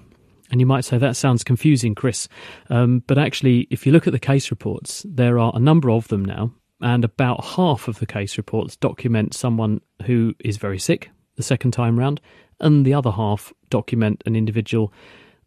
And 0.51 0.61
you 0.61 0.67
might 0.67 0.85
say 0.85 0.99
that 0.99 1.17
sounds 1.17 1.45
confusing, 1.45 1.95
Chris. 1.95 2.29
Um, 2.71 3.03
but 3.07 3.19
actually, 3.19 3.67
if 3.71 3.87
you 3.87 3.93
look 3.93 4.07
at 4.07 4.13
the 4.13 4.19
case 4.19 4.51
reports, 4.51 5.05
there 5.09 5.39
are 5.39 5.53
a 5.55 5.61
number 5.61 5.91
of 5.91 6.09
them 6.09 6.25
now, 6.25 6.53
and 6.81 7.05
about 7.05 7.45
half 7.45 7.89
of 7.89 7.99
the 7.99 8.07
case 8.07 8.39
reports 8.39 8.77
document 8.77 9.35
someone 9.35 9.81
who 10.05 10.35
is 10.41 10.57
very 10.57 10.79
sick 10.79 11.11
the 11.37 11.43
second 11.43 11.73
time 11.73 11.99
round, 11.99 12.21
and 12.61 12.85
the 12.85 12.95
other 12.95 13.11
half 13.11 13.53
document 13.71 14.23
an 14.27 14.37
individual 14.37 14.93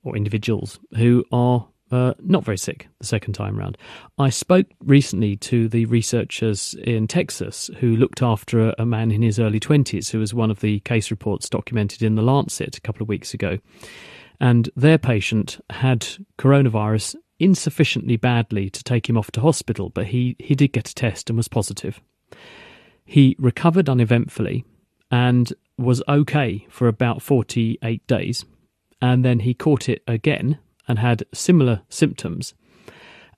or 0.04 0.16
individuals 0.16 0.80
who 0.96 1.26
are 1.32 1.68
uh, 1.92 2.14
not 2.22 2.46
very 2.46 2.58
sick 2.58 2.88
the 3.00 3.06
second 3.06 3.34
time 3.34 3.58
round. 3.58 3.78
I 4.18 4.30
spoke 4.30 4.68
recently 4.80 5.36
to 5.38 5.68
the 5.68 5.86
researchers 5.86 6.74
in 6.86 7.08
Texas 7.08 7.70
who 7.80 7.98
looked 7.98 8.22
after 8.22 8.70
a, 8.70 8.76
a 8.80 8.86
man 8.86 9.12
in 9.12 9.22
his 9.22 9.40
early 9.40 9.60
20s 9.60 10.10
who 10.10 10.20
was 10.20 10.34
one 10.34 10.50
of 10.50 10.62
the 10.62 10.80
case 10.82 11.12
reports 11.12 11.50
documented 11.50 12.02
in 12.02 12.16
The 12.16 12.22
Lancet 12.22 12.78
a 12.78 12.82
couple 12.82 13.04
of 13.04 13.10
weeks 13.10 13.34
ago 13.34 13.60
and 14.42 14.72
their 14.76 14.98
patient 14.98 15.64
had 15.70 16.06
coronavirus 16.40 17.16
insufficiently 17.40 18.18
badly 18.18 18.72
to 18.72 18.84
take 18.84 19.08
him 19.08 19.16
off 19.16 19.30
to 19.32 19.40
hospital, 19.40 19.90
but 19.92 20.08
he, 20.08 20.36
he 20.40 20.56
did 20.56 20.74
get 20.74 20.90
a 20.90 20.96
test 20.96 21.30
and 21.30 21.38
was 21.38 21.48
positive. 21.48 22.02
He 23.06 23.36
recovered 23.38 23.88
uneventfully 23.88 24.66
and 25.12 25.54
was 25.78 26.02
okay 26.08 26.66
for 26.70 26.88
about 26.88 27.22
48 27.22 28.06
days, 28.08 28.44
and 29.00 29.24
then 29.24 29.42
he 29.42 29.54
caught 29.54 29.88
it 29.88 30.02
again 30.08 30.58
and 30.88 30.98
had 30.98 31.24
similar 31.34 31.84
symptoms, 31.88 32.56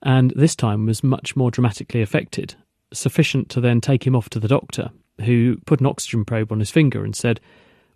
and 0.01 0.31
this 0.37 0.55
time 0.55 0.85
was 0.85 1.03
much 1.03 1.35
more 1.35 1.51
dramatically 1.51 2.01
affected, 2.01 2.55
sufficient 2.93 3.49
to 3.49 3.59
then 3.59 3.81
take 3.81 4.07
him 4.07 4.15
off 4.15 4.29
to 4.29 4.39
the 4.39 4.47
doctor, 4.47 4.89
who 5.25 5.57
put 5.65 5.81
an 5.81 5.85
oxygen 5.85 6.23
probe 6.23 6.51
on 6.51 6.59
his 6.59 6.71
finger 6.71 7.03
and 7.03 7.13
said, 7.15 7.41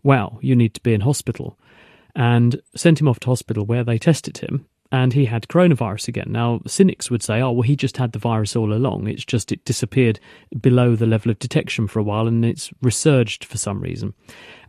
Wow, 0.04 0.40
you 0.42 0.58
need 0.58 0.74
to 0.74 0.82
be 0.82 0.94
in 0.94 1.02
hospital 1.02 1.58
and 2.18 2.60
sent 2.76 3.00
him 3.00 3.08
off 3.08 3.20
to 3.22 3.28
hospital 3.28 3.64
where 3.64 3.84
they 3.84 4.00
tested 4.00 4.40
him 4.40 4.66
and 4.92 5.14
he 5.14 5.26
had 5.26 5.48
coronavirus 5.48 6.08
again. 6.08 6.28
Now, 6.30 6.62
cynics 6.66 7.12
would 7.12 7.22
say, 7.22 7.42
oh, 7.42 7.52
well, 7.52 7.62
he 7.62 7.76
just 7.76 7.98
had 7.98 8.12
the 8.12 8.20
virus 8.20 8.56
all 8.56 8.74
along. 8.74 9.08
It's 9.08 9.24
just 9.24 9.52
it 9.52 9.64
disappeared 9.66 10.20
below 10.60 10.96
the 10.96 11.06
level 11.06 11.30
of 11.30 11.38
detection 11.38 11.88
for 11.88 12.00
a 12.00 12.04
while 12.04 12.28
and 12.28 12.44
it's 12.44 12.72
resurged 12.82 13.46
for 13.46 13.60
some 13.60 13.82
reason. 13.82 14.16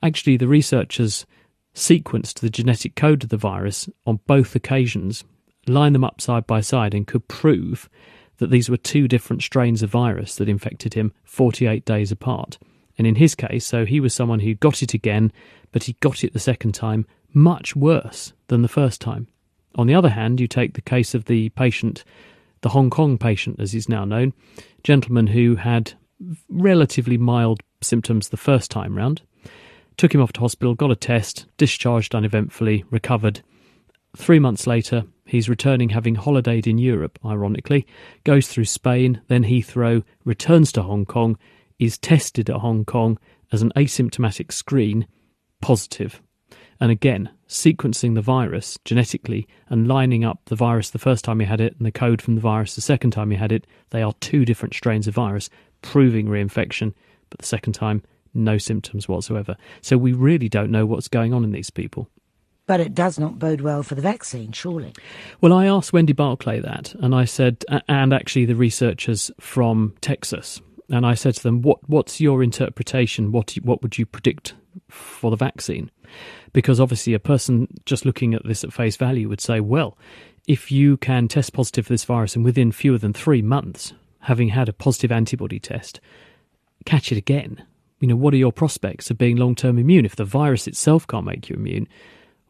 Actually, 0.03 0.37
the 0.37 0.47
researchers 0.47 1.25
sequenced 1.75 2.41
the 2.41 2.51
genetic 2.51 2.95
code 2.97 3.23
of 3.23 3.31
the 3.31 3.37
virus 3.39 3.89
on 4.07 4.21
both 4.27 4.55
occasions, 4.55 5.25
lined 5.67 5.95
them 5.95 6.05
up 6.05 6.21
side 6.21 6.47
by 6.47 6.61
side, 6.61 6.93
and 6.93 7.07
could 7.07 7.29
prove 7.29 7.89
that 8.39 8.51
these 8.51 8.69
were 8.69 8.77
two 8.77 9.09
different 9.09 9.43
strains 9.43 9.83
of 9.83 9.91
virus 9.91 10.37
that 10.37 10.49
infected 10.51 10.93
him 10.93 11.13
48 11.25 11.85
days 11.87 12.13
apart. 12.13 12.59
And 12.99 13.07
in 13.07 13.15
his 13.15 13.35
case, 13.35 13.65
so 13.65 13.87
he 13.87 14.01
was 14.01 14.13
someone 14.13 14.41
who 14.41 14.55
got 14.55 14.83
it 14.83 14.93
again, 14.93 15.33
but 15.73 15.85
he 15.85 15.97
got 16.01 16.25
it 16.25 16.33
the 16.33 16.41
second 16.41 16.73
time 16.73 17.07
much 17.33 17.77
worse 17.77 18.33
than 18.49 18.63
the 18.63 18.69
first 18.69 19.01
time. 19.01 19.29
On 19.77 19.87
the 19.87 19.95
other 19.95 20.09
hand, 20.09 20.41
you 20.41 20.49
take 20.49 20.75
the 20.75 20.81
case 20.81 21.15
of 21.15 21.27
the 21.27 21.51
patient, 21.51 22.03
the 22.63 22.71
Hong 22.71 22.91
Kong 22.91 23.17
patient, 23.19 23.61
as 23.61 23.73
he's 23.73 23.89
now 23.89 24.05
known, 24.05 24.33
gentleman 24.83 25.29
who 25.29 25.57
had 25.57 25.93
relatively 26.49 27.17
mild 27.17 27.61
symptoms 27.81 28.29
the 28.29 28.37
first 28.37 28.71
time 28.71 28.97
round, 28.97 29.23
took 29.97 30.15
him 30.15 30.21
off 30.21 30.33
to 30.33 30.41
hospital, 30.41 30.75
got 30.75 30.91
a 30.91 30.97
test, 30.97 31.47
discharged 31.57 32.15
uneventfully, 32.15 32.85
recovered. 32.91 33.43
Three 34.17 34.39
months 34.39 34.67
later, 34.67 35.05
he's 35.27 35.49
returning 35.49 35.91
having 35.91 36.17
holidayed 36.17 36.67
in 36.67 36.79
Europe, 36.79 37.19
ironically, 37.25 37.87
goes 38.25 38.49
through 38.49 38.65
Spain, 38.65 39.21
then 39.29 39.45
Heathrow, 39.45 40.03
returns 40.25 40.73
to 40.73 40.83
Hong 40.83 41.05
Kong, 41.05 41.39
is 41.79 41.99
tested 41.99 42.51
at 42.51 42.57
Hong 42.57 42.85
Kong 42.85 43.19
as 43.53 43.63
an 43.63 43.73
asymptomatic 43.77 44.53
screen, 44.53 45.07
positive 45.61 46.21
and 46.81 46.91
again, 46.91 47.31
sequencing 47.49 48.15
the 48.15 48.23
virus 48.23 48.79
genetically 48.85 49.49
and 49.69 49.89
lining 49.89 50.25
up 50.25 50.41
the 50.47 50.57
virus 50.57 50.91
the 50.91 50.99
first 50.99 51.25
time 51.25 51.41
you 51.41 51.47
had 51.47 51.61
it 51.61 51.75
and 51.77 51.87
the 51.87 51.93
code 51.93 52.23
from 52.23 52.35
the 52.35 52.41
virus 52.41 52.75
the 52.75 52.81
second 52.81 53.11
time 53.11 53.33
you 53.33 53.39
had 53.39 53.53
it, 53.53 53.67
they 53.91 54.03
are 54.03 54.13
two 54.21 54.45
different 54.45 54.75
strains 54.75 55.09
of 55.09 55.15
virus, 55.15 55.51
proving 55.83 56.27
reinfection, 56.27 56.95
but 57.31 57.41
the 57.41 57.47
second 57.47 57.73
time, 57.73 58.03
no 58.33 58.59
symptoms 58.59 59.09
whatsoever. 59.09 59.57
So 59.81 59.99
we 59.99 60.13
really 60.13 60.49
don't 60.49 60.71
know 60.71 60.87
what's 60.87 61.09
going 61.09 61.35
on 61.35 61.43
in 61.43 61.51
these 61.51 61.71
people. 61.71 62.09
But 62.67 62.81
it 62.81 62.95
does 62.95 63.19
not 63.19 63.39
bode 63.39 63.63
well 63.63 63.83
for 63.83 63.95
the 63.95 64.03
vaccine, 64.03 64.53
surely. 64.53 64.93
Well, 65.41 65.55
I 65.55 65.67
asked 65.67 65.93
Wendy 65.93 66.13
Barclay 66.13 66.61
that, 66.61 66.95
and 66.97 67.15
I 67.15 67.25
said, 67.25 67.65
and 67.89 68.13
actually 68.13 68.45
the 68.45 68.55
researchers 68.55 69.31
from 69.41 69.95
Texas, 70.03 70.61
and 70.91 71.07
I 71.07 71.15
said 71.15 71.35
to 71.35 71.43
them, 71.43 71.63
"What 71.63 71.79
what's 71.89 72.21
your 72.21 72.43
interpretation? 72.43 73.33
What 73.33 73.53
what 73.63 73.83
would 73.83 73.99
you 73.99 74.07
predict 74.07 74.55
for 74.89 75.31
the 75.31 75.37
vaccine?" 75.37 75.91
Because 76.53 76.81
obviously, 76.81 77.15
a 77.15 77.19
person 77.19 77.69
just 77.85 78.05
looking 78.05 78.35
at 78.35 78.45
this 78.45 78.65
at 78.65 78.73
face 78.73 78.97
value 78.97 79.29
would 79.29 79.41
say, 79.41 79.61
well, 79.61 79.99
if 80.47 80.73
you 80.73 80.97
can 80.97 81.29
test 81.29 81.53
positive 81.53 81.87
for 81.87 81.93
this 81.93 82.05
virus 82.05 82.35
and 82.35 82.45
within 82.45 82.73
fewer 82.73 82.99
than 82.99 83.13
three 83.13 83.43
months, 83.43 83.93
having 84.21 84.49
had 84.49 84.69
a 84.69 84.73
positive 84.73 85.13
antibody 85.13 85.61
test, 85.61 86.01
catch 86.87 87.13
it 87.13 87.19
again, 87.19 87.65
you 88.01 88.09
know, 88.09 88.17
what 88.17 88.33
are 88.33 88.39
your 88.39 88.53
prospects 88.53 89.11
of 89.11 89.19
being 89.19 89.37
long 89.37 89.55
term 89.55 89.79
immune? 89.79 90.07
If 90.07 90.17
the 90.17 90.25
virus 90.25 90.67
itself 90.67 91.07
can't 91.07 91.27
make 91.27 91.49
you 91.49 91.57
immune, 91.57 91.89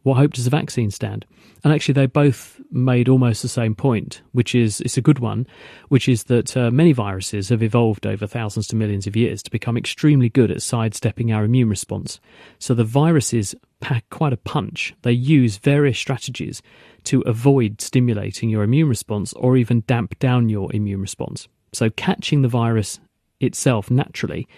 what 0.09 0.17
hope 0.17 0.33
does 0.33 0.47
a 0.47 0.51
vaccine 0.51 0.91
stand? 0.91 1.27
And 1.63 1.73
actually, 1.73 1.93
they 1.93 2.07
both 2.07 2.61
made 2.71 3.11
almost 3.11 3.43
the 3.43 3.49
same 3.49 3.75
point, 3.75 4.23
which 4.33 4.55
is 4.55 4.81
it's 4.81 4.97
a 4.97 5.03
good 5.03 5.19
one, 5.19 5.47
which 5.89 6.09
is 6.09 6.25
that 6.25 6.57
uh, 6.57 6.71
many 6.71 6.93
viruses 6.93 7.51
have 7.51 7.63
evolved 7.63 8.07
over 8.07 8.27
thousands 8.27 8.67
to 8.69 8.77
millions 8.77 9.07
of 9.07 9.17
years 9.17 9.43
to 9.43 9.51
become 9.51 9.77
extremely 9.77 10.31
good 10.31 10.51
at 10.51 10.63
sidestepping 10.63 11.31
our 11.31 11.45
immune 11.45 11.69
response. 11.69 12.21
So 12.59 12.73
the 12.73 12.85
viruses 12.85 13.55
pack 13.81 14.09
quite 14.09 14.33
a 14.33 14.39
punch. 14.39 14.95
They 15.03 15.13
use 15.13 15.59
various 15.59 15.99
strategies 15.99 16.63
to 17.05 17.21
avoid 17.23 17.83
stimulating 17.83 18.49
your 18.49 18.63
immune 18.63 18.89
response 18.89 19.35
or 19.35 19.59
even 19.59 19.85
damp 19.87 20.19
down 20.19 20.49
your 20.49 20.73
immune 20.73 21.03
response. 21.03 21.49
So 21.75 21.91
catching 21.91 22.41
the 22.41 22.49
virus 22.49 22.99
itself 23.41 23.91
naturally 23.91 24.49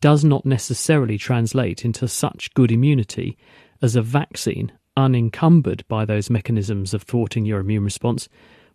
does 0.00 0.24
not 0.24 0.46
necessarily 0.46 1.18
translate 1.18 1.84
into 1.84 2.06
such 2.06 2.54
good 2.54 2.70
immunity 2.70 3.36
as 3.80 3.96
a 3.96 4.02
vaccine 4.02 4.70
unencumbered 4.96 5.84
by 5.88 6.04
those 6.04 6.30
mechanisms 6.30 6.94
of 6.94 7.02
thwarting 7.02 7.44
your 7.44 7.60
immune 7.60 7.84
response 7.84 8.28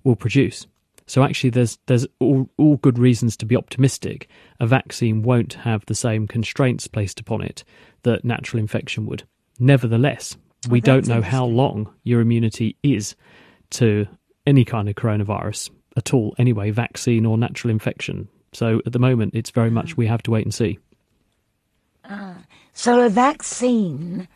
will 0.04 0.16
produce. 0.16 0.68
So 1.06 1.24
actually, 1.24 1.52
there's 1.52 1.80
there's 1.86 2.06
all, 2.20 2.50
all 2.58 2.78
good 2.78 3.00
reasons 3.00 3.38
to 3.38 3.46
be 3.46 3.56
optimistic. 3.56 4.28
A 4.60 4.68
vaccine 4.68 5.24
won't 5.24 5.54
have 5.54 5.86
the 5.86 5.96
same 5.96 6.28
constraints 6.28 6.88
placed 6.88 7.20
upon 7.20 7.42
it 7.42 7.64
that 8.04 8.26
natural 8.26 8.60
infection 8.60 9.06
would. 9.06 9.24
Nevertheless, 9.58 10.36
we 10.70 10.82
don't 10.82 11.08
know 11.08 11.22
how 11.22 11.46
long 11.46 11.94
your 12.04 12.20
immunity 12.20 12.76
is 12.84 13.16
to 13.72 14.06
any 14.46 14.66
kind 14.66 14.90
of 14.90 14.96
coronavirus 14.96 15.70
at 15.96 16.14
all. 16.14 16.36
Anyway, 16.38 16.72
vaccine 16.72 17.26
or 17.26 17.38
natural 17.38 17.72
infection. 17.72 18.28
So 18.54 18.82
at 18.86 18.92
the 18.92 19.00
moment, 19.00 19.34
it's 19.34 19.52
very 19.52 19.70
much 19.70 19.98
we 19.98 20.08
have 20.08 20.24
to 20.24 20.32
wait 20.32 20.46
and 20.46 20.54
see. 20.54 20.80
Uh, 22.04 22.36
so 22.74 23.02
a 23.02 23.10
vaccine 23.10 24.28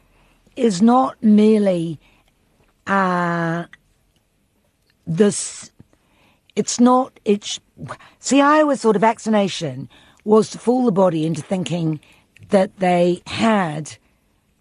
is 0.56 0.82
not 0.82 1.22
merely 1.24 2.00
uh, 2.88 3.66
this. 5.08 5.72
It's 6.56 6.80
not. 6.80 7.20
It's 7.26 7.60
see. 8.20 8.42
I 8.42 8.62
always 8.62 8.82
thought 8.82 8.96
a 8.96 9.00
vaccination 9.00 9.90
was 10.24 10.50
to 10.52 10.60
fool 10.60 10.86
the 10.86 10.92
body 10.92 11.26
into 11.26 11.42
thinking 11.42 12.00
that 12.50 12.78
they 12.78 13.22
had 13.28 13.98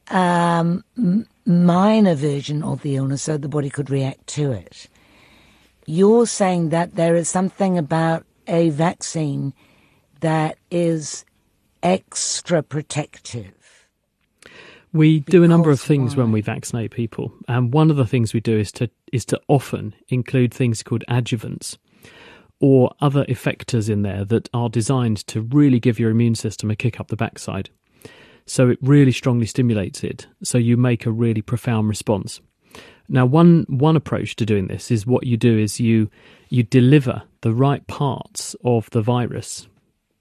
um, 0.08 0.84
minor 1.44 2.14
version 2.14 2.62
of 2.62 2.82
the 2.82 2.96
illness, 2.96 3.22
so 3.22 3.36
the 3.36 3.48
body 3.48 3.70
could 3.70 3.90
react 3.90 4.26
to 4.28 4.52
it. 4.52 4.88
You're 5.86 6.26
saying 6.26 6.68
that 6.68 6.94
there 6.94 7.16
is 7.16 7.28
something 7.28 7.76
about 7.76 8.24
a 8.46 8.70
vaccine 8.70 9.52
that 10.20 10.58
is 10.70 11.24
extra 11.82 12.62
protective. 12.62 13.59
We 14.92 15.20
do 15.20 15.44
a 15.44 15.48
number 15.48 15.70
of 15.70 15.80
things 15.80 16.16
why? 16.16 16.24
when 16.24 16.32
we 16.32 16.40
vaccinate 16.40 16.90
people, 16.90 17.32
and 17.46 17.72
one 17.72 17.90
of 17.90 17.96
the 17.96 18.06
things 18.06 18.34
we 18.34 18.40
do 18.40 18.58
is 18.58 18.72
to 18.72 18.90
is 19.12 19.24
to 19.26 19.40
often 19.46 19.94
include 20.08 20.52
things 20.52 20.82
called 20.82 21.04
adjuvants 21.08 21.76
or 22.58 22.92
other 23.00 23.24
effectors 23.26 23.88
in 23.88 24.02
there 24.02 24.24
that 24.24 24.48
are 24.52 24.68
designed 24.68 25.18
to 25.26 25.40
really 25.40 25.80
give 25.80 25.98
your 25.98 26.10
immune 26.10 26.34
system 26.34 26.70
a 26.70 26.76
kick 26.76 27.00
up 27.00 27.08
the 27.08 27.16
backside. 27.16 27.70
So 28.46 28.68
it 28.68 28.78
really 28.82 29.12
strongly 29.12 29.46
stimulates 29.46 30.02
it, 30.02 30.26
so 30.42 30.58
you 30.58 30.76
make 30.76 31.06
a 31.06 31.12
really 31.12 31.40
profound 31.40 31.88
response. 31.88 32.40
Now, 33.08 33.26
one 33.26 33.66
one 33.68 33.96
approach 33.96 34.36
to 34.36 34.46
doing 34.46 34.66
this 34.66 34.90
is 34.90 35.06
what 35.06 35.24
you 35.24 35.36
do 35.36 35.56
is 35.56 35.78
you 35.78 36.10
you 36.48 36.64
deliver 36.64 37.22
the 37.42 37.54
right 37.54 37.86
parts 37.86 38.56
of 38.64 38.90
the 38.90 39.02
virus 39.02 39.68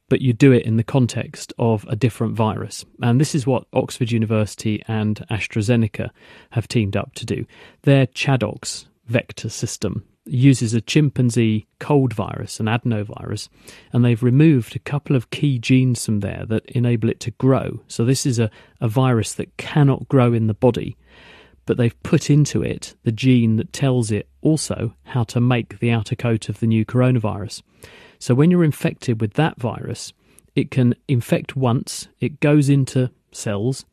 but 0.10 0.22
you 0.22 0.34
do 0.34 0.52
it 0.52 0.66
in 0.66 0.78
the 0.78 0.84
context 0.84 1.54
of 1.58 1.86
a 1.88 1.96
different 1.96 2.36
virus. 2.36 2.86
And 3.02 3.22
this 3.22 3.34
is 3.34 3.48
what 3.48 3.66
Oxford 3.74 4.12
University 4.12 4.84
and 4.88 5.24
AstraZeneca 5.30 6.10
have 6.52 6.68
teamed 6.68 6.98
up 6.98 7.14
to 7.16 7.26
do. 7.26 7.46
Their 7.84 8.08
ChAdOx 8.08 8.86
vector 9.06 9.50
system 9.50 10.04
uses 10.26 10.74
a 10.74 10.82
chimpanzee 10.82 11.68
cold 11.80 12.14
virus, 12.14 12.60
an 12.60 12.68
adenovirus, 12.68 13.50
and 13.92 14.06
they've 14.06 14.22
removed 14.22 14.76
a 14.76 14.80
couple 14.80 15.16
of 15.16 15.30
key 15.32 15.58
genes 15.58 16.06
from 16.06 16.20
there 16.20 16.46
that 16.48 16.66
enable 16.68 17.10
it 17.10 17.20
to 17.22 17.32
grow. 17.32 17.80
So 17.88 18.06
this 18.06 18.26
is 18.26 18.40
a, 18.40 18.52
a 18.80 18.88
virus 18.88 19.34
that 19.34 19.58
cannot 19.58 20.08
grow 20.08 20.34
in 20.34 20.48
the 20.48 20.54
body, 20.54 20.96
but 21.70 21.78
they've 21.78 22.02
put 22.02 22.32
into 22.32 22.64
it 22.64 22.96
the 23.04 23.12
gene 23.12 23.58
that 23.58 23.72
tells 23.72 24.10
it 24.10 24.28
also 24.42 24.96
how 25.04 25.24
to 25.24 25.40
make 25.40 25.78
the 25.78 25.92
outer 25.92 26.16
coat 26.16 26.50
of 26.50 26.60
the 26.60 26.66
new 26.66 26.84
coronavirus. 26.84 27.62
So 28.18 28.34
when 28.34 28.50
you're 28.50 28.64
infected 28.64 29.22
with 29.22 29.34
that 29.34 29.60
virus, 29.60 30.12
it 30.56 30.72
can 30.72 30.96
infect 31.08 31.56
once, 31.56 32.08
it 32.20 32.40
goes 32.40 32.70
into 32.70 33.12
cells, 33.32 33.86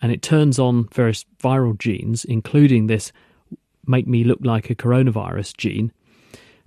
and 0.00 0.10
it 0.10 0.22
turns 0.22 0.58
on 0.58 0.88
various 0.94 1.26
viral 1.38 1.78
genes, 1.78 2.24
including 2.24 2.86
this 2.86 3.12
make 3.86 4.06
me 4.06 4.24
look 4.24 4.40
like 4.40 4.70
a 4.70 4.74
coronavirus 4.74 5.54
gene. 5.58 5.92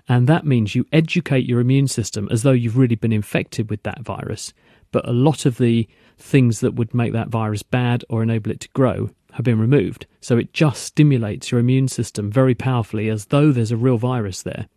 And 0.08 0.28
that 0.28 0.46
means 0.46 0.76
you 0.76 0.86
educate 0.94 1.48
your 1.48 1.60
immune 1.60 1.88
system 1.88 2.28
as 2.30 2.44
though 2.44 2.52
you've 2.52 2.78
really 2.78 2.94
been 2.94 3.12
infected 3.12 3.72
with 3.72 3.82
that 3.82 4.02
virus. 4.02 4.54
But 4.92 5.10
a 5.10 5.12
lot 5.12 5.48
of 5.48 5.58
the 5.58 5.88
things 6.20 6.60
that 6.60 6.76
would 6.76 6.94
make 6.94 7.14
that 7.14 7.30
virus 7.30 7.64
bad 7.64 8.06
or 8.10 8.22
enable 8.22 8.52
it 8.52 8.60
to 8.60 8.70
grow 8.76 9.10
have 9.34 9.46
been 9.46 9.60
removed. 9.60 10.06
So 10.20 10.38
it 10.38 10.54
just 10.54 10.84
stimulates 10.84 11.52
your 11.52 11.60
immune 11.60 11.88
system 11.88 12.32
very 12.32 12.56
powerfully 12.56 13.10
as 13.10 13.26
though 13.26 13.52
there's 13.52 13.72
a 13.72 13.78
real 13.78 13.98
virus 13.98 14.42
there. 14.42 14.68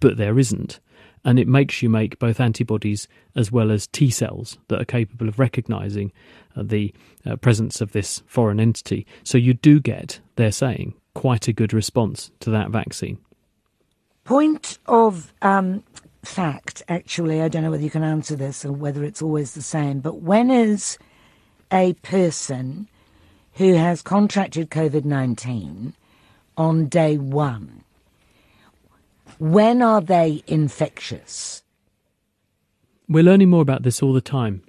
But 0.00 0.16
there 0.16 0.38
isn't 0.38 0.80
and 1.24 1.38
it 1.38 1.48
makes 1.48 1.82
you 1.82 1.88
make 1.88 2.18
both 2.18 2.40
antibodies 2.40 3.08
as 3.36 3.52
well 3.52 3.70
as 3.70 3.86
T 3.86 4.10
cells 4.10 4.58
that 4.68 4.80
are 4.80 4.86
capable 4.86 5.28
of 5.28 5.38
recognizing 5.38 6.12
uh, 6.56 6.62
the 6.64 6.94
uh, 7.26 7.36
presence 7.36 7.80
of 7.80 7.92
this 7.92 8.22
foreign 8.26 8.60
entity. 8.60 9.06
So 9.22 9.38
you 9.38 9.54
do 9.54 9.80
get, 9.80 10.20
they're 10.36 10.52
saying, 10.52 10.94
quite 11.14 11.48
a 11.48 11.52
good 11.52 11.72
response 11.72 12.30
to 12.40 12.50
that 12.50 12.70
vaccine. 12.70 13.18
Point 14.24 14.78
of 14.86 15.32
um, 15.42 15.82
fact, 16.22 16.82
actually, 16.88 17.42
I 17.42 17.48
don't 17.48 17.62
know 17.62 17.70
whether 17.70 17.82
you 17.82 17.90
can 17.90 18.04
answer 18.04 18.36
this 18.36 18.64
or 18.64 18.72
whether 18.72 19.04
it's 19.04 19.22
always 19.22 19.54
the 19.54 19.62
same, 19.62 20.00
but 20.00 20.22
when 20.22 20.50
is 20.50 20.98
a 21.72 21.92
person 21.94 22.88
who 23.54 23.74
has 23.74 24.02
contracted 24.02 24.70
COVID 24.70 25.04
19 25.04 25.94
on 26.56 26.88
day 26.88 27.16
one? 27.16 27.84
When 29.38 29.82
are 29.82 30.00
they 30.00 30.42
infectious? 30.46 31.62
We're 33.08 33.24
learning 33.24 33.50
more 33.50 33.62
about 33.62 33.82
this 33.82 34.02
all 34.02 34.12
the 34.12 34.20
time. 34.20 34.62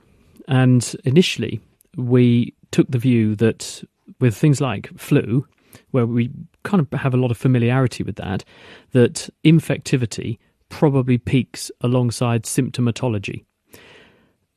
And 0.48 0.96
initially, 1.04 1.62
we 1.96 2.54
took 2.72 2.90
the 2.90 2.98
view 2.98 3.36
that 3.36 3.84
with 4.20 4.36
things 4.36 4.62
like 4.62 4.90
flu, 4.98 5.46
where 5.92 6.06
we 6.06 6.32
kind 6.64 6.80
of 6.80 7.00
have 7.00 7.14
a 7.14 7.18
lot 7.18 7.32
of 7.32 7.38
familiarity 7.38 8.04
with 8.04 8.16
that, 8.16 8.44
that 8.92 9.30
infectivity 9.44 10.38
probably 10.70 11.18
peaks 11.18 11.72
alongside 11.82 12.44
symptomatology. 12.44 13.44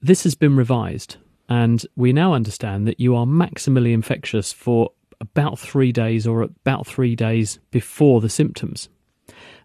This 0.00 0.24
has 0.24 0.34
been 0.34 0.56
revised, 0.56 1.16
and 1.48 1.84
we 1.96 2.12
now 2.12 2.32
understand 2.32 2.86
that 2.86 3.00
you 3.00 3.14
are 3.16 3.26
maximally 3.26 3.92
infectious 3.92 4.52
for 4.52 4.90
about 5.20 5.58
three 5.58 5.92
days 5.92 6.26
or 6.26 6.42
about 6.42 6.86
three 6.86 7.14
days 7.14 7.58
before 7.70 8.20
the 8.20 8.28
symptoms. 8.28 8.88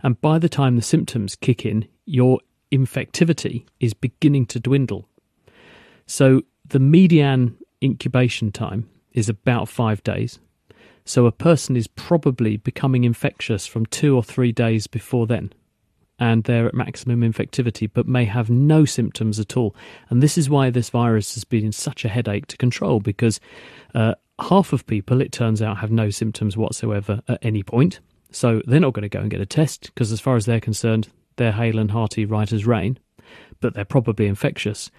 And 0.03 0.19
by 0.21 0.39
the 0.39 0.49
time 0.49 0.75
the 0.75 0.81
symptoms 0.81 1.35
kick 1.35 1.65
in, 1.65 1.87
your 2.05 2.39
infectivity 2.71 3.65
is 3.79 3.93
beginning 3.93 4.45
to 4.47 4.59
dwindle. 4.59 5.07
So 6.05 6.43
the 6.65 6.79
median 6.79 7.57
incubation 7.83 8.51
time 8.51 8.89
is 9.13 9.29
about 9.29 9.69
five 9.69 10.03
days. 10.03 10.39
So 11.05 11.25
a 11.25 11.31
person 11.31 11.75
is 11.75 11.87
probably 11.87 12.57
becoming 12.57 13.03
infectious 13.03 13.65
from 13.65 13.85
two 13.87 14.15
or 14.15 14.23
three 14.23 14.51
days 14.51 14.85
before 14.87 15.27
then. 15.27 15.51
And 16.19 16.43
they're 16.43 16.67
at 16.67 16.73
maximum 16.73 17.21
infectivity, 17.21 17.89
but 17.91 18.07
may 18.07 18.25
have 18.25 18.49
no 18.49 18.85
symptoms 18.85 19.39
at 19.39 19.55
all. 19.55 19.75
And 20.09 20.21
this 20.21 20.37
is 20.37 20.49
why 20.49 20.69
this 20.69 20.89
virus 20.89 21.33
has 21.35 21.45
been 21.45 21.71
such 21.71 22.03
a 22.03 22.09
headache 22.09 22.47
to 22.47 22.57
control 22.57 22.99
because 22.99 23.39
uh, 23.95 24.15
half 24.39 24.73
of 24.73 24.85
people, 24.85 25.21
it 25.21 25.31
turns 25.31 25.61
out, 25.61 25.77
have 25.77 25.91
no 25.91 26.09
symptoms 26.09 26.57
whatsoever 26.57 27.21
at 27.27 27.39
any 27.41 27.63
point. 27.63 27.99
So 28.31 28.61
they're 28.65 28.79
not 28.79 28.93
going 28.93 29.03
to 29.03 29.09
go 29.09 29.21
and 29.21 29.31
get 29.31 29.41
a 29.41 29.45
test 29.45 29.91
because, 29.93 30.11
as 30.11 30.19
far 30.19 30.35
as 30.35 30.45
they're 30.45 30.59
concerned, 30.59 31.07
they're 31.37 31.51
hale 31.51 31.79
and 31.79 31.91
hearty 31.91 32.25
right 32.25 32.51
as 32.51 32.65
rain, 32.65 32.99
but 33.59 33.73
they're 33.73 33.85
probably 33.85 34.27
infectious. 34.27 34.91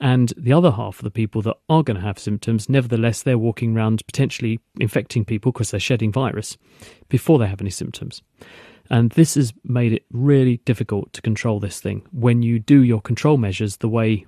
And 0.00 0.32
the 0.36 0.52
other 0.52 0.70
half 0.70 0.98
of 0.98 1.04
the 1.04 1.10
people 1.10 1.42
that 1.42 1.56
are 1.68 1.82
going 1.82 1.96
to 1.96 2.06
have 2.06 2.18
symptoms, 2.18 2.68
nevertheless, 2.68 3.22
they're 3.22 3.38
walking 3.38 3.76
around 3.76 4.06
potentially 4.06 4.60
infecting 4.78 5.24
people 5.24 5.50
because 5.50 5.70
they're 5.70 5.80
shedding 5.80 6.12
virus 6.12 6.56
before 7.08 7.38
they 7.38 7.48
have 7.48 7.60
any 7.60 7.70
symptoms. 7.70 8.22
And 8.90 9.10
this 9.12 9.34
has 9.34 9.52
made 9.64 9.92
it 9.92 10.04
really 10.10 10.58
difficult 10.58 11.12
to 11.14 11.22
control 11.22 11.60
this 11.60 11.80
thing 11.80 12.06
when 12.12 12.42
you 12.42 12.58
do 12.58 12.82
your 12.82 13.00
control 13.00 13.36
measures 13.36 13.78
the 13.78 13.88
way 13.88 14.24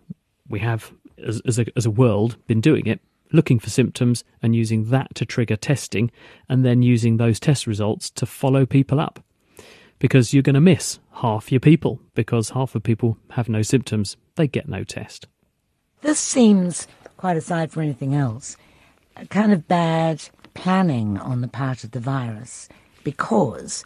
we 0.49 0.59
have 0.59 0.93
as, 1.25 1.41
as, 1.47 1.59
a, 1.59 1.67
as 1.77 1.87
a 1.87 1.91
world 1.91 2.37
been 2.47 2.61
doing 2.61 2.87
it 2.87 3.01
looking 3.33 3.59
for 3.59 3.71
symptoms 3.71 4.25
and 4.43 4.55
using 4.55 4.91
that 4.91 5.15
to 5.15 5.25
trigger 5.25 5.57
testing, 5.57 6.11
and 6.49 6.65
then 6.65 6.83
using 6.83 7.17
those 7.17 7.41
test 7.41 7.67
results 7.67 8.11
to 8.11 8.27
follow 8.27 8.67
people 8.67 9.01
up. 9.01 9.23
Because 9.99 10.33
you're 10.33 10.43
going 10.43 10.55
to 10.55 10.61
miss 10.61 10.99
half 11.15 11.53
your 11.53 11.61
people, 11.61 12.01
because 12.15 12.51
half 12.51 12.75
of 12.75 12.83
people 12.83 13.19
have 13.31 13.49
no 13.49 13.63
symptoms, 13.63 14.17
they 14.37 14.49
get 14.49 14.69
no 14.69 14.85
test. 14.85 15.27
This 16.03 16.19
seems 16.19 16.87
quite 17.17 17.37
aside 17.37 17.71
from 17.71 17.83
anything 17.83 18.15
else, 18.15 18.57
a 19.17 19.27
kind 19.27 19.53
of 19.53 19.69
bad 19.69 20.23
planning 20.55 21.19
on 21.19 21.43
the 21.43 21.49
part 21.49 21.85
of 21.85 21.91
the 21.91 22.01
virus 22.01 22.69
because 23.05 23.85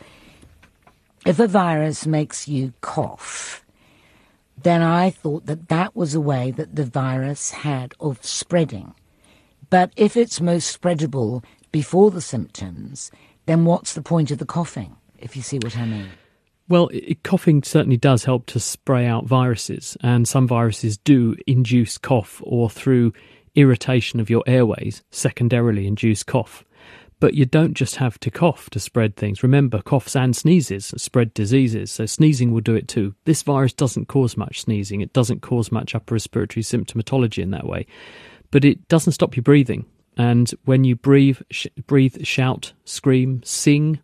if 1.27 1.39
a 1.39 1.49
virus 1.49 2.07
makes 2.07 2.47
you 2.47 2.73
cough, 2.81 3.65
then 4.57 4.83
I 4.83 5.11
thought 5.11 5.47
that 5.47 5.69
that 5.69 5.97
was 5.97 6.15
a 6.15 6.21
way 6.21 6.51
that 6.53 6.77
the 6.77 6.85
virus 6.85 7.51
had 7.51 7.95
of 7.99 8.25
spreading. 8.25 8.95
But 9.69 9.93
if 9.97 10.17
it's 10.17 10.41
most 10.41 10.81
spreadable 10.81 11.43
before 11.73 12.11
the 12.11 12.21
symptoms, 12.21 13.11
then 13.47 13.65
what's 13.65 13.95
the 13.95 14.03
point 14.03 14.31
of 14.31 14.39
the 14.39 14.47
coughing, 14.47 14.97
if 15.19 15.35
you 15.35 15.43
see 15.43 15.59
what 15.59 15.77
I 15.77 15.87
mean? 15.87 16.11
Well, 16.69 16.89
it, 16.93 17.23
coughing 17.23 17.63
certainly 17.63 17.99
does 17.99 18.25
help 18.25 18.47
to 18.47 18.61
spray 18.61 19.07
out 19.07 19.27
viruses, 19.27 19.97
and 20.03 20.27
some 20.27 20.49
viruses 20.49 20.97
do 20.97 21.37
induce 21.47 21.99
cough 21.99 22.41
or 22.45 22.71
through 22.71 23.13
irritation 23.55 24.19
of 24.19 24.31
your 24.31 24.43
airways, 24.47 25.03
secondarily 25.11 25.87
induce 25.87 26.23
cough. 26.23 26.65
But 27.21 27.35
you 27.35 27.45
don't 27.45 27.75
just 27.75 27.97
have 27.97 28.19
to 28.21 28.31
cough 28.31 28.69
to 28.71 28.81
spread 28.81 29.17
things. 29.17 29.43
Remember, 29.43 29.81
coughs 29.83 30.17
and 30.17 30.35
sneezes 30.35 30.93
spread 30.97 31.33
diseases, 31.35 31.91
so 31.91 32.07
sneezing 32.07 32.51
will 32.51 32.61
do 32.61 32.75
it 32.75 32.89
too. 32.89 33.15
This 33.25 33.43
virus 33.43 33.73
doesn't 33.73 34.09
cause 34.09 34.37
much 34.37 34.63
sneezing, 34.63 35.01
it 35.01 35.13
doesn't 35.13 35.43
cause 35.43 35.71
much 35.71 35.95
upper 35.95 36.15
respiratory 36.15 36.63
symptomatology 36.63 37.43
in 37.43 37.51
that 37.51 37.67
way, 37.67 37.87
but 38.51 38.65
it 38.65 38.89
doesn't 38.89 39.13
stop 39.13 39.37
you 39.37 39.43
breathing. 39.43 39.85
And 40.17 40.51
when 40.65 40.85
you 40.85 40.97
breathe, 40.97 41.41
sh- 41.51 41.67
breathe, 41.87 42.25
shout, 42.25 42.73
scream, 42.85 43.43
sing, 43.45 44.01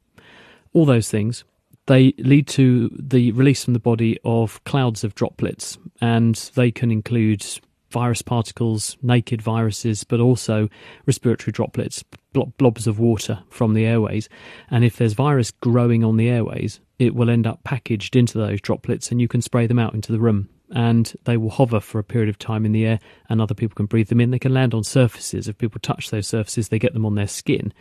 all 0.73 0.85
those 0.85 1.11
things, 1.11 1.45
they 1.91 2.15
lead 2.19 2.47
to 2.47 2.89
the 2.97 3.33
release 3.33 3.65
from 3.65 3.73
the 3.73 3.81
body 3.81 4.17
of 4.25 4.63
clouds 4.63 5.03
of 5.03 5.17
droplets, 5.17 5.77
and 6.01 6.37
they 6.55 6.71
can 6.71 6.93
include 6.93 7.45
virus 7.91 8.23
particles, 8.23 8.97
naked 9.03 9.43
viruses, 9.43 10.05
but 10.05 10.21
also 10.21 10.69
respiratory 11.07 11.51
droplets, 11.51 12.05
blobs 12.33 12.87
of 12.87 13.01
water 13.01 13.43
from 13.51 13.75
the 13.75 13.85
airways. 13.85 14.29
And 14.71 14.85
if 14.85 14.99
there's 14.99 15.15
virus 15.15 15.51
growing 15.51 16.05
on 16.05 16.17
the 16.17 16.29
airways, 16.29 16.79
it 17.01 17.17
will 17.17 17.29
end 17.29 17.45
up 17.45 17.65
packaged 17.65 18.15
into 18.15 18.39
those 18.39 18.61
droplets 18.61 19.11
and 19.11 19.21
you 19.21 19.27
can 19.27 19.43
spray 19.43 19.67
them 19.67 19.81
out 19.81 19.93
into 19.93 20.13
the 20.13 20.21
room. 20.21 20.49
And 20.71 21.13
they 21.25 21.37
will 21.37 21.51
hover 21.51 21.81
for 21.81 21.99
a 21.99 22.05
period 22.05 22.29
of 22.29 22.39
time 22.39 22.65
in 22.65 22.71
the 22.71 22.87
air, 22.87 23.01
and 23.29 23.41
other 23.41 23.55
people 23.55 23.75
can 23.75 23.87
breathe 23.87 24.11
them 24.11 24.21
in. 24.21 24.31
They 24.31 24.39
can 24.39 24.55
land 24.55 24.75
on 24.75 24.85
surfaces. 24.85 25.49
If 25.49 25.59
people 25.59 25.81
touch 25.81 26.11
those 26.11 26.29
surfaces, 26.29 26.69
they 26.69 26.79
get 26.79 26.93
them 26.93 27.05
on 27.05 27.17
their 27.17 27.27
skin. 27.27 27.73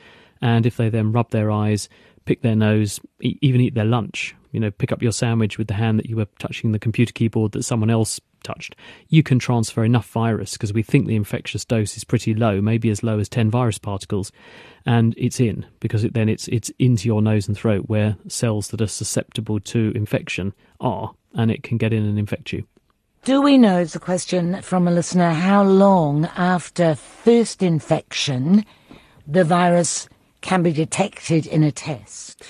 And 0.42 0.66
if 0.66 0.78
they 0.78 0.90
then 0.90 1.12
rub 1.12 1.30
their 1.30 1.52
eyes, 1.52 1.88
pick 2.30 2.44
their 2.44 2.56
nose, 2.56 3.00
even 3.22 3.60
eat 3.60 3.74
their 3.74 3.84
lunch, 3.84 4.36
you 4.52 4.60
know, 4.60 4.70
pick 4.70 4.92
up 4.92 5.02
your 5.02 5.12
sandwich 5.12 5.58
with 5.58 5.68
the 5.68 5.74
hand 5.74 5.98
that 5.98 6.06
you 6.06 6.16
were 6.16 6.28
touching 6.38 6.72
the 6.72 6.78
computer 6.78 7.12
keyboard 7.12 7.54
that 7.54 7.64
someone 7.64 7.90
else 7.90 8.22
touched, 8.44 8.76
you 9.08 9.24
can 9.24 9.40
transfer 9.40 9.84
enough 9.84 10.08
virus 10.12 10.54
because 10.54 10.72
we 10.72 10.84
think 10.84 11.08
the 11.08 11.16
infectious 11.16 11.66
dose 11.66 11.98
is 11.98 12.04
pretty 12.04 12.36
low, 12.36 12.62
maybe 12.62 12.92
as 12.92 13.02
low 13.02 13.18
as 13.18 13.28
10 13.30 13.50
virus 13.50 13.80
particles, 13.80 14.32
and 14.86 15.16
it's 15.18 15.40
in 15.40 15.66
because 15.80 16.04
it, 16.04 16.14
then 16.14 16.30
it's 16.30 16.48
it's 16.50 16.70
into 16.78 17.08
your 17.08 17.20
nose 17.20 17.48
and 17.48 17.58
throat 17.58 17.86
where 17.88 18.16
cells 18.28 18.68
that 18.68 18.80
are 18.80 18.86
susceptible 18.86 19.60
to 19.62 19.92
infection 19.96 20.54
are, 20.80 21.16
and 21.34 21.50
it 21.50 21.64
can 21.64 21.80
get 21.80 21.94
in 21.94 22.06
and 22.06 22.20
infect 22.20 22.54
you. 22.54 22.64
Do 23.24 23.42
we 23.42 23.58
know, 23.58 23.80
it's 23.80 23.96
a 23.96 24.00
question 24.00 24.62
from 24.62 24.88
a 24.88 24.92
listener, 24.92 25.32
how 25.32 25.64
long 25.64 26.26
after 26.38 26.94
first 26.94 27.64
infection 27.64 28.66
the 29.26 29.44
virus 29.44 30.08
can 30.42 30.64
be 30.64 30.72
detected 30.72 31.46
in 31.46 31.64
a 31.64 31.72
test? 31.72 32.44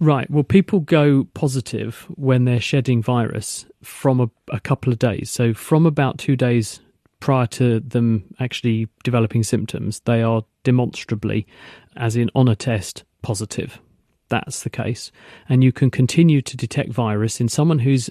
Right. 0.00 0.28
Well, 0.28 0.42
people 0.42 0.80
go 0.80 1.28
positive 1.32 2.06
when 2.16 2.44
they're 2.44 2.60
shedding 2.60 3.02
virus 3.02 3.66
from 3.82 4.20
a, 4.20 4.30
a, 4.50 4.58
couple 4.58 4.92
of 4.92 4.98
days. 4.98 5.30
So, 5.30 5.54
from 5.54 5.86
about 5.86 6.18
two 6.18 6.34
days 6.34 6.80
prior 7.20 7.46
to 7.46 7.78
them 7.78 8.24
actually 8.40 8.88
developing 9.04 9.44
symptoms, 9.44 10.00
they 10.00 10.22
are 10.22 10.42
demonstrably, 10.64 11.46
as 11.94 12.16
in 12.16 12.30
on 12.34 12.48
a 12.48 12.56
test, 12.56 13.04
positive. 13.22 13.80
That's 14.28 14.64
the 14.64 14.70
case. 14.70 15.12
And 15.48 15.62
you 15.62 15.72
can 15.72 15.88
continue 15.88 16.42
to 16.42 16.56
detect 16.56 16.90
virus 16.90 17.40
in 17.40 17.48
someone 17.48 17.78
who's 17.78 18.10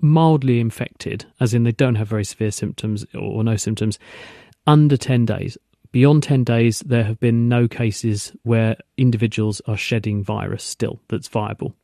mildly 0.00 0.58
infected, 0.58 1.26
as 1.38 1.52
in 1.52 1.64
they 1.64 1.72
don't 1.72 1.96
have 1.96 2.08
very 2.08 2.24
severe 2.24 2.50
symptoms 2.50 3.04
or 3.14 3.44
no 3.44 3.56
symptoms, 3.56 3.98
under 4.66 4.96
10 4.96 5.26
days. 5.26 5.58
Beyond 5.92 6.22
10 6.22 6.44
days, 6.44 6.80
there 6.80 7.04
have 7.04 7.20
been 7.20 7.48
no 7.48 7.68
cases 7.68 8.32
where 8.42 8.76
individuals 8.96 9.60
are 9.66 9.76
shedding 9.76 10.22
virus 10.22 10.64
still 10.64 11.00
that's 11.08 11.28
viable. 11.28 11.74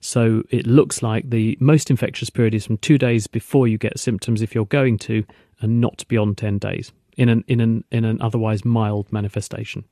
So 0.00 0.42
it 0.50 0.66
looks 0.66 1.02
like 1.02 1.30
the 1.30 1.56
most 1.60 1.90
infectious 1.90 2.30
period 2.30 2.54
is 2.54 2.66
from 2.66 2.78
two 2.78 2.98
days 2.98 3.26
before 3.26 3.66
you 3.66 3.78
get 3.78 3.98
symptoms 3.98 4.42
if 4.42 4.54
you're 4.54 4.66
going 4.66 4.98
to, 4.98 5.24
and 5.60 5.80
not 5.80 6.06
beyond 6.08 6.38
10 6.38 6.58
days 6.58 6.92
in 7.16 7.28
an, 7.28 7.44
in 7.48 7.60
an, 7.60 7.84
in 7.90 8.04
an 8.04 8.20
otherwise 8.20 8.64
mild 8.64 9.10
manifestation. 9.12 9.84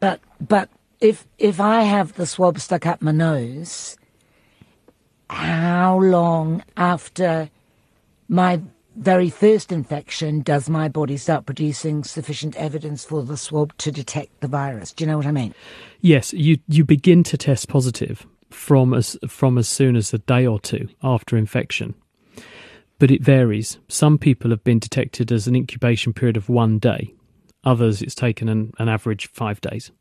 But, 0.00 0.20
but 0.40 0.70
if, 1.00 1.26
if 1.38 1.60
I 1.60 1.82
have 1.82 2.14
the 2.14 2.26
swab 2.26 2.60
stuck 2.60 2.86
up 2.86 3.02
my 3.02 3.10
nose, 3.10 3.96
how 5.28 5.98
long 5.98 6.62
after 6.76 7.50
my 8.28 8.60
very 8.98 9.30
first 9.30 9.70
infection 9.70 10.40
does 10.40 10.68
my 10.68 10.88
body 10.88 11.16
start 11.16 11.46
producing 11.46 12.02
sufficient 12.02 12.56
evidence 12.56 13.04
for 13.04 13.22
the 13.22 13.36
swab 13.36 13.76
to 13.78 13.92
detect 13.92 14.40
the 14.40 14.48
virus? 14.48 14.92
Do 14.92 15.04
you 15.04 15.10
know 15.10 15.16
what 15.16 15.26
I 15.26 15.32
mean? 15.32 15.54
Yes, 16.00 16.32
you 16.32 16.58
you 16.66 16.84
begin 16.84 17.22
to 17.24 17.36
test 17.36 17.68
positive 17.68 18.26
from 18.50 18.92
as 18.94 19.16
from 19.28 19.56
as 19.56 19.68
soon 19.68 19.96
as 19.96 20.12
a 20.12 20.18
day 20.18 20.46
or 20.46 20.58
two 20.58 20.88
after 21.02 21.36
infection. 21.36 21.94
But 22.98 23.12
it 23.12 23.22
varies. 23.22 23.78
Some 23.86 24.18
people 24.18 24.50
have 24.50 24.64
been 24.64 24.80
detected 24.80 25.30
as 25.30 25.46
an 25.46 25.54
incubation 25.54 26.12
period 26.12 26.36
of 26.36 26.48
one 26.48 26.80
day. 26.80 27.14
Others, 27.62 28.02
it's 28.02 28.14
taken 28.14 28.48
an, 28.48 28.72
an 28.78 28.88
average 28.88 29.28
five 29.28 29.60
days. 29.60 29.92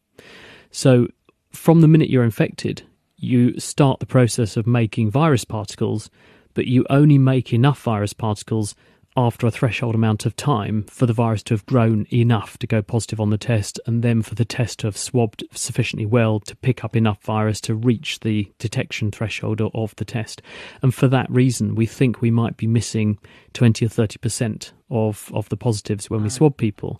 So, 0.72 1.08
from 1.52 1.82
the 1.82 1.88
minute 1.88 2.10
you're 2.10 2.24
infected, 2.24 2.82
you 3.18 3.60
start 3.60 4.00
the 4.00 4.08
process 4.08 4.58
of 4.58 4.66
making 4.66 5.12
virus 5.12 5.44
particles 5.44 6.10
but 6.58 6.65
you 6.65 6.84
only 6.89 7.20
make 7.20 7.54
enough 7.54 7.80
virus 7.84 8.13
particles 8.13 8.74
after 9.15 9.46
a 9.46 9.52
threshold 9.52 9.93
amount 9.93 10.26
of 10.26 10.36
time 10.36 10.84
for 10.89 11.06
the 11.06 11.13
virus 11.13 11.43
to 11.43 11.54
have 11.54 11.63
grown 11.67 12.08
enough 12.12 12.58
to 12.58 12.65
go 12.65 12.82
positive 12.82 13.22
on 13.22 13.30
the 13.30 13.38
test, 13.38 13.80
and 13.86 14.02
then 14.02 14.24
for 14.24 14.34
the 14.34 14.43
test 14.43 14.80
to 14.80 14.88
have 14.88 14.98
swabbed 14.98 15.43
sufficiently 15.52 16.06
well 16.06 16.39
to 16.39 16.56
pick 16.56 16.84
up 16.84 16.96
enough 16.96 17.22
virus 17.22 17.62
to 17.62 17.76
reach 17.76 18.22
the 18.22 18.52
detection 18.58 19.12
threshold 19.12 19.62
of 19.62 19.96
the 19.98 20.06
test. 20.06 20.41
And 20.82 20.96
for 20.96 21.08
that 21.10 21.30
reason, 21.30 21.76
we 21.76 21.86
think 21.86 22.22
we 22.22 22.32
might 22.32 22.58
be 22.58 22.65
missing 22.65 23.20
20 23.54 23.86
or 23.86 23.89
30% 23.89 24.72
of, 24.89 25.32
of 25.36 25.50
the 25.50 25.58
positives 25.58 26.10
when 26.10 26.24
we 26.24 26.30
swab 26.30 26.58
people 26.58 27.00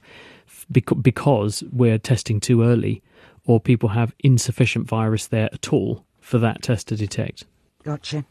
because 0.70 1.64
we're 1.72 1.98
testing 1.98 2.40
too 2.40 2.62
early 2.62 3.02
or 3.46 3.60
people 3.60 3.90
have 3.90 4.14
insufficient 4.20 4.88
virus 4.88 5.26
there 5.26 5.50
at 5.52 5.74
all 5.74 6.06
for 6.20 6.38
that 6.38 6.62
test 6.62 6.90
to 6.90 6.96
detect. 6.96 7.46
Gotcha. 7.84 8.24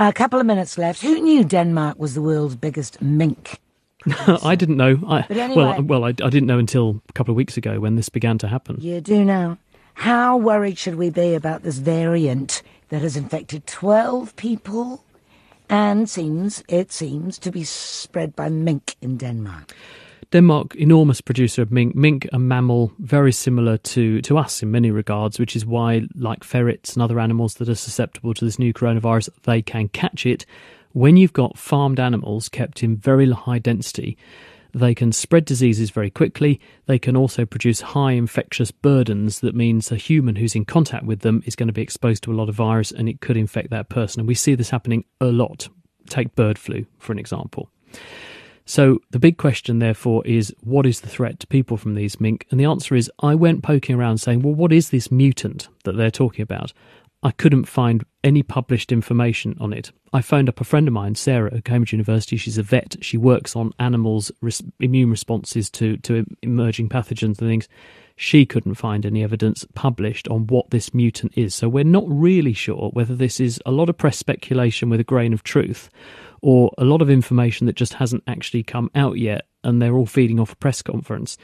A 0.00 0.12
couple 0.12 0.38
of 0.38 0.46
minutes 0.46 0.78
left. 0.78 1.02
Who 1.02 1.20
knew 1.20 1.42
Denmark 1.42 1.98
was 1.98 2.14
the 2.14 2.22
world's 2.22 2.54
biggest 2.54 3.02
mink? 3.02 3.58
I 4.44 4.54
didn't 4.54 4.76
know. 4.76 5.00
I, 5.08 5.22
anyway, 5.28 5.56
well, 5.56 5.82
well, 5.82 6.04
I, 6.04 6.10
I, 6.10 6.30
didn't 6.30 6.46
know 6.46 6.60
until 6.60 7.02
a 7.08 7.12
couple 7.14 7.32
of 7.32 7.36
weeks 7.36 7.56
ago 7.56 7.80
when 7.80 7.96
this 7.96 8.08
began 8.08 8.38
to 8.38 8.46
happen. 8.46 8.76
You 8.80 9.00
do 9.00 9.24
now. 9.24 9.58
How 9.94 10.36
worried 10.36 10.78
should 10.78 10.94
we 10.94 11.10
be 11.10 11.34
about 11.34 11.64
this 11.64 11.78
variant 11.78 12.62
that 12.90 13.02
has 13.02 13.16
infected 13.16 13.66
12 13.66 14.36
people 14.36 15.02
and 15.68 16.08
seems, 16.08 16.62
it 16.68 16.92
seems, 16.92 17.36
to 17.38 17.50
be 17.50 17.64
spread 17.64 18.36
by 18.36 18.48
mink 18.48 18.94
in 19.02 19.16
Denmark? 19.16 19.74
Denmark, 20.30 20.74
enormous 20.74 21.22
producer 21.22 21.62
of 21.62 21.72
mink. 21.72 21.94
Mink, 21.94 22.28
a 22.34 22.38
mammal 22.38 22.92
very 22.98 23.32
similar 23.32 23.78
to, 23.78 24.20
to 24.20 24.36
us 24.36 24.62
in 24.62 24.70
many 24.70 24.90
regards, 24.90 25.38
which 25.38 25.56
is 25.56 25.64
why, 25.64 26.02
like 26.14 26.44
ferrets 26.44 26.92
and 26.92 27.02
other 27.02 27.18
animals 27.18 27.54
that 27.54 27.68
are 27.70 27.74
susceptible 27.74 28.34
to 28.34 28.44
this 28.44 28.58
new 28.58 28.74
coronavirus, 28.74 29.30
they 29.44 29.62
can 29.62 29.88
catch 29.88 30.26
it. 30.26 30.44
When 30.92 31.16
you've 31.16 31.32
got 31.32 31.56
farmed 31.56 31.98
animals 31.98 32.50
kept 32.50 32.82
in 32.82 32.96
very 32.96 33.30
high 33.30 33.58
density, 33.58 34.18
they 34.74 34.94
can 34.94 35.12
spread 35.12 35.46
diseases 35.46 35.88
very 35.88 36.10
quickly. 36.10 36.60
They 36.84 36.98
can 36.98 37.16
also 37.16 37.46
produce 37.46 37.80
high 37.80 38.12
infectious 38.12 38.70
burdens 38.70 39.40
that 39.40 39.54
means 39.54 39.90
a 39.90 39.96
human 39.96 40.36
who's 40.36 40.54
in 40.54 40.66
contact 40.66 41.06
with 41.06 41.20
them 41.20 41.42
is 41.46 41.56
going 41.56 41.68
to 41.68 41.72
be 41.72 41.80
exposed 41.80 42.22
to 42.24 42.32
a 42.32 42.36
lot 42.36 42.50
of 42.50 42.54
virus 42.54 42.92
and 42.92 43.08
it 43.08 43.22
could 43.22 43.38
infect 43.38 43.70
that 43.70 43.88
person. 43.88 44.20
And 44.20 44.28
we 44.28 44.34
see 44.34 44.54
this 44.54 44.68
happening 44.68 45.06
a 45.22 45.26
lot. 45.26 45.68
Take 46.10 46.34
bird 46.34 46.58
flu, 46.58 46.84
for 46.98 47.12
an 47.12 47.18
example. 47.18 47.70
So 48.68 48.98
the 49.12 49.18
big 49.18 49.38
question, 49.38 49.78
therefore, 49.78 50.22
is 50.26 50.54
what 50.60 50.84
is 50.84 51.00
the 51.00 51.08
threat 51.08 51.40
to 51.40 51.46
people 51.46 51.78
from 51.78 51.94
these 51.94 52.20
mink? 52.20 52.46
And 52.50 52.60
the 52.60 52.66
answer 52.66 52.94
is 52.94 53.10
I 53.20 53.34
went 53.34 53.62
poking 53.62 53.96
around 53.96 54.18
saying, 54.18 54.42
well, 54.42 54.52
what 54.52 54.74
is 54.74 54.90
this 54.90 55.10
mutant 55.10 55.68
that 55.84 55.96
they're 55.96 56.10
talking 56.10 56.42
about? 56.42 56.74
I 57.22 57.30
couldn't 57.30 57.64
find 57.64 58.04
any 58.22 58.42
published 58.42 58.92
information 58.92 59.56
on 59.58 59.72
it. 59.72 59.90
I 60.12 60.20
phoned 60.20 60.50
up 60.50 60.60
a 60.60 60.64
friend 60.64 60.86
of 60.86 60.92
mine, 60.92 61.14
Sarah, 61.14 61.54
at 61.54 61.64
Cambridge 61.64 61.92
University. 61.92 62.36
She's 62.36 62.58
a 62.58 62.62
vet. 62.62 62.96
She 63.00 63.16
works 63.16 63.56
on 63.56 63.72
animals' 63.78 64.30
res- 64.42 64.62
immune 64.80 65.10
responses 65.10 65.70
to, 65.70 65.96
to 65.98 66.26
emerging 66.42 66.90
pathogens 66.90 67.22
and 67.22 67.36
things. 67.38 67.68
She 68.16 68.44
couldn't 68.44 68.74
find 68.74 69.06
any 69.06 69.24
evidence 69.24 69.64
published 69.76 70.28
on 70.28 70.46
what 70.46 70.70
this 70.70 70.92
mutant 70.92 71.32
is. 71.38 71.54
So 71.54 71.70
we're 71.70 71.84
not 71.84 72.04
really 72.06 72.52
sure 72.52 72.90
whether 72.92 73.14
this 73.14 73.40
is 73.40 73.62
a 73.64 73.70
lot 73.70 73.88
of 73.88 73.96
press 73.96 74.18
speculation 74.18 74.90
with 74.90 75.00
a 75.00 75.04
grain 75.04 75.32
of 75.32 75.42
truth 75.42 75.88
or 76.42 76.72
a 76.78 76.84
lot 76.84 77.02
of 77.02 77.10
information 77.10 77.66
that 77.66 77.76
just 77.76 77.94
hasn't 77.94 78.22
actually 78.26 78.62
come 78.62 78.90
out 78.94 79.18
yet 79.18 79.46
and 79.64 79.80
they're 79.80 79.94
all 79.94 80.06
feeding 80.06 80.40
off 80.40 80.52
a 80.52 80.56
press 80.56 80.82
conference. 80.82 81.36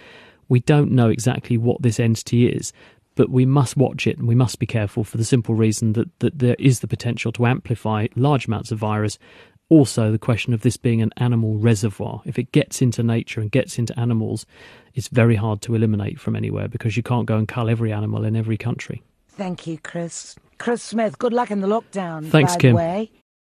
We 0.49 0.61
don't 0.61 0.93
know 0.93 1.09
exactly 1.09 1.57
what 1.57 1.83
this 1.83 1.99
entity 1.99 2.49
is, 2.49 2.73
but 3.15 3.31
we 3.31 3.47
must 3.47 3.77
watch 3.77 4.07
it 4.07 4.19
and 4.19 4.29
we 4.29 4.35
must 4.35 4.59
be 4.59 4.67
careful 4.67 5.05
for 5.05 5.17
the 5.17 5.25
simple 5.25 5.55
reason 5.55 5.93
that, 5.95 6.19
that 6.21 6.39
there 6.39 6.57
is 6.59 6.81
the 6.81 6.89
potential 6.89 7.33
to 7.33 7.47
amplify 7.47 8.09
large 8.17 8.47
amounts 8.47 8.71
of 8.71 8.79
virus. 8.79 9.19
Also, 9.71 10.13
the 10.13 10.19
question 10.19 10.53
of 10.53 10.61
this 10.61 10.77
being 10.77 11.01
an 11.01 11.11
animal 11.17 11.57
reservoir. 11.57 12.23
If 12.27 12.39
it 12.39 12.53
gets 12.53 12.83
into 12.83 13.03
nature 13.03 13.41
and 13.41 13.51
gets 13.51 13.79
into 13.79 13.99
animals, 13.99 14.45
it's 14.95 15.09
very 15.09 15.37
hard 15.37 15.63
to 15.63 15.75
eliminate 15.75 16.21
from 16.21 16.37
anywhere 16.37 16.69
because 16.69 16.97
you 16.97 17.03
can't 17.03 17.27
go 17.27 17.39
and 17.39 17.49
cull 17.49 17.71
every 17.71 17.93
animal 17.93 18.25
in 18.25 18.37
every 18.37 18.59
country. 18.59 19.03
Thank 19.29 19.67
you, 19.67 19.79
Chris. 19.79 20.37
Chris 20.59 20.83
Smith, 20.83 21.19
good 21.19 21.33
luck 21.33 21.51
in 21.51 21.61
the 21.61 21.67
lockdown. 21.67 22.29
Thanks, 22.31 22.55
by 22.55 22.61
Kim. 22.61 22.71
The 22.73 22.77
way. 22.77 23.11